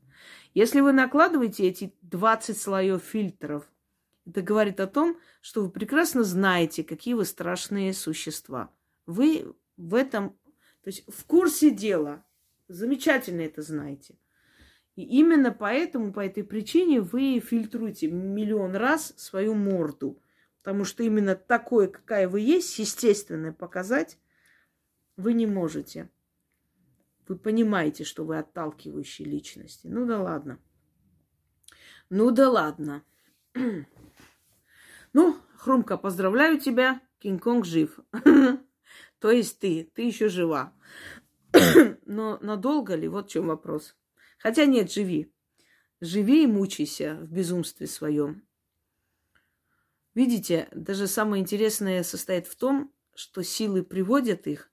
Если 0.52 0.80
вы 0.80 0.92
накладываете 0.92 1.66
эти 1.66 1.94
20 2.02 2.60
слоев 2.60 3.02
фильтров, 3.02 3.66
это 4.26 4.42
говорит 4.42 4.80
о 4.80 4.88
том, 4.88 5.18
что 5.40 5.62
вы 5.62 5.70
прекрасно 5.70 6.24
знаете, 6.24 6.82
какие 6.82 7.14
вы 7.14 7.24
страшные 7.24 7.94
существа. 7.94 8.72
Вы 9.06 9.54
в 9.76 9.94
этом, 9.94 10.30
то 10.82 10.88
есть 10.88 11.04
в 11.06 11.24
курсе 11.24 11.70
дела. 11.70 12.24
Замечательно 12.68 13.42
это 13.42 13.62
знаете. 13.62 14.18
И 14.96 15.02
именно 15.02 15.52
поэтому, 15.52 16.12
по 16.12 16.20
этой 16.20 16.42
причине 16.42 17.00
вы 17.00 17.38
фильтруете 17.38 18.10
миллион 18.10 18.74
раз 18.74 19.14
свою 19.16 19.54
морду. 19.54 20.20
Потому 20.62 20.84
что 20.84 21.04
именно 21.04 21.36
такое, 21.36 21.86
какая 21.86 22.28
вы 22.28 22.40
есть, 22.40 22.76
естественное 22.80 23.52
показать 23.52 24.18
вы 25.16 25.32
не 25.34 25.46
можете. 25.46 26.10
Вы 27.28 27.36
понимаете, 27.36 28.04
что 28.04 28.24
вы 28.24 28.38
отталкивающие 28.38 29.28
личности. 29.28 29.86
Ну 29.86 30.06
да 30.06 30.20
ладно. 30.20 30.58
Ну 32.10 32.32
да 32.32 32.50
ладно. 32.50 33.04
Ну, 35.16 35.34
Хрумка, 35.56 35.96
поздравляю 35.96 36.60
тебя, 36.60 37.00
Кинг-Конг 37.20 37.64
жив. 37.64 38.00
То 39.18 39.30
есть 39.30 39.58
ты, 39.58 39.90
ты 39.94 40.02
еще 40.02 40.28
жива. 40.28 40.74
Но 42.04 42.38
надолго 42.42 42.94
ли? 42.94 43.08
Вот 43.08 43.30
в 43.30 43.32
чем 43.32 43.46
вопрос. 43.46 43.96
Хотя 44.36 44.66
нет, 44.66 44.92
живи. 44.92 45.32
Живи 46.02 46.44
и 46.44 46.46
мучайся 46.46 47.14
в 47.14 47.32
безумстве 47.32 47.86
своем. 47.86 48.46
Видите, 50.12 50.68
даже 50.70 51.06
самое 51.06 51.42
интересное 51.42 52.02
состоит 52.02 52.46
в 52.46 52.54
том, 52.54 52.92
что 53.14 53.42
силы 53.42 53.84
приводят 53.84 54.46
их 54.46 54.70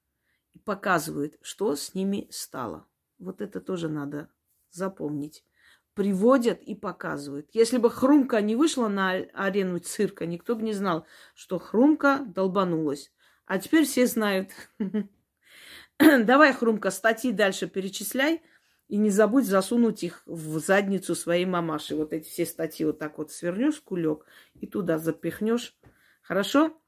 и 0.51 0.60
показывают, 0.60 1.38
что 1.41 1.73
с 1.77 1.93
ними 1.93 2.27
стало. 2.32 2.86
Вот 3.17 3.39
это 3.39 3.62
тоже 3.62 3.88
надо 3.88 4.29
запомнить 4.71 5.45
приводят 5.93 6.62
и 6.62 6.75
показывают. 6.75 7.49
Если 7.53 7.77
бы 7.77 7.89
Хрумка 7.89 8.41
не 8.41 8.56
вышла 8.56 8.88
на 8.88 9.12
арену 9.34 9.79
цирка, 9.79 10.25
никто 10.25 10.56
бы 10.56 10.63
не 10.63 10.73
знал, 10.73 11.06
что 11.36 11.60
Хрумка 11.60 12.23
долбанулась. 12.25 13.12
А 13.45 13.60
теперь 13.60 13.86
все 13.86 14.08
знают. 14.08 14.51
Давай, 15.99 16.53
Хрумка, 16.53 16.91
статьи 16.91 17.32
дальше 17.32 17.67
перечисляй. 17.67 18.41
И 18.89 18.97
не 18.97 19.10
забудь 19.10 19.45
засунуть 19.45 20.03
их 20.03 20.21
в 20.25 20.60
задницу 20.60 21.15
своей 21.15 21.45
мамаши. 21.45 21.95
Вот 21.95 22.13
эти 22.13 22.27
все 22.27 22.45
статьи 22.45 22.86
вот 22.86 22.99
так 22.99 23.17
вот 23.17 23.32
свернешь 23.32 23.79
кулек 23.79 24.25
и 24.53 24.67
туда 24.67 24.99
запихнешь. 24.99 25.75
Хорошо? 26.21 26.79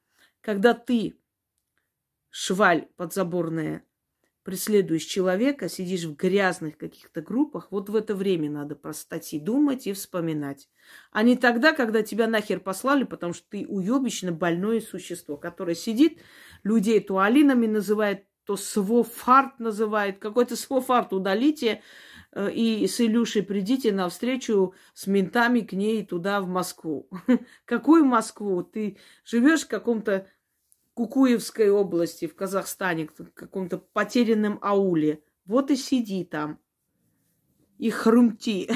Когда 0.41 0.73
ты, 0.73 1.17
шваль 2.29 2.87
подзаборная, 2.97 3.83
преследуешь 4.45 5.03
человека, 5.03 5.67
сидишь 5.67 6.03
в 6.03 6.15
грязных 6.15 6.77
каких-то 6.77 7.21
группах, 7.21 7.69
вот 7.71 7.89
в 7.89 7.95
это 7.95 8.13
время 8.13 8.51
надо 8.51 8.75
про 8.75 8.93
статьи 8.93 9.39
думать 9.39 9.87
и 9.87 9.93
вспоминать. 9.93 10.69
А 11.11 11.23
не 11.23 11.35
тогда, 11.35 11.73
когда 11.73 12.03
тебя 12.03 12.27
нахер 12.27 12.59
послали, 12.59 13.05
потому 13.05 13.33
что 13.33 13.43
ты 13.49 13.65
уебищно 13.67 14.31
больное 14.31 14.81
существо, 14.81 15.35
которое 15.35 15.73
сидит, 15.73 16.19
людей 16.63 16.99
то 16.99 17.17
Алинами 17.17 17.65
называет, 17.65 18.27
то 18.45 18.55
свофарт 18.55 19.59
называет, 19.59 20.19
какой-то 20.19 20.55
свофарт 20.55 21.11
удалите, 21.11 21.81
э, 22.31 22.51
и 22.51 22.85
с 22.85 23.01
Илюшей 23.01 23.41
придите 23.41 23.91
на 23.91 24.07
встречу 24.09 24.75
с 24.93 25.07
ментами 25.07 25.61
к 25.61 25.73
ней 25.73 26.05
туда, 26.05 26.39
в 26.39 26.47
Москву. 26.47 27.09
Какую 27.65 28.05
Москву? 28.05 28.61
Ты 28.61 28.99
живешь 29.23 29.63
в 29.63 29.69
каком-то 29.69 30.27
Кукуевской 30.95 31.69
области 31.69 32.25
в 32.25 32.35
Казахстане, 32.35 33.09
в 33.17 33.31
каком-то 33.33 33.77
потерянном 33.77 34.57
ауле. 34.61 35.21
Вот 35.45 35.69
и 35.69 35.75
сиди 35.75 36.23
там. 36.23 36.57
И 37.77 37.89
хрумти. 37.89 38.71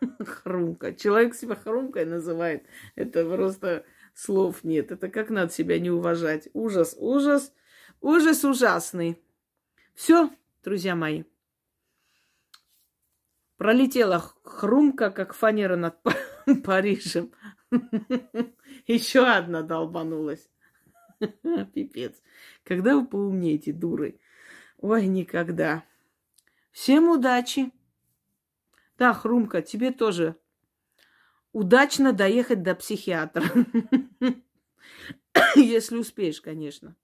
Хрумка. 0.24 0.94
Человек 0.94 1.34
себя 1.34 1.56
хрумкой 1.56 2.04
называет. 2.04 2.64
Это 2.94 3.28
просто 3.28 3.84
слов 4.14 4.62
нет. 4.62 4.92
Это 4.92 5.08
как 5.08 5.30
надо 5.30 5.52
себя 5.52 5.80
не 5.80 5.90
уважать. 5.90 6.48
Ужас, 6.52 6.94
ужас, 6.96 7.52
ужас 8.00 8.44
ужасный. 8.44 9.20
Все, 9.94 10.30
друзья 10.62 10.94
мои. 10.94 11.24
Пролетела 13.56 14.20
хрумка, 14.44 15.10
как 15.10 15.34
фанера 15.34 15.74
над 15.74 15.96
Парижем. 16.64 17.32
Еще 18.86 19.26
одна 19.26 19.62
долбанулась. 19.62 20.48
Пипец. 21.74 22.20
Когда 22.64 22.96
вы 22.96 23.06
поумнеете, 23.06 23.72
дуры? 23.72 24.18
Ой, 24.78 25.06
никогда. 25.06 25.84
Всем 26.70 27.08
удачи. 27.08 27.70
Да, 28.98 29.12
Хрумка, 29.12 29.62
тебе 29.62 29.90
тоже 29.90 30.36
удачно 31.52 32.12
доехать 32.12 32.62
до 32.62 32.74
психиатра. 32.74 33.44
Если 35.56 35.96
успеешь, 35.96 36.40
конечно. 36.40 36.96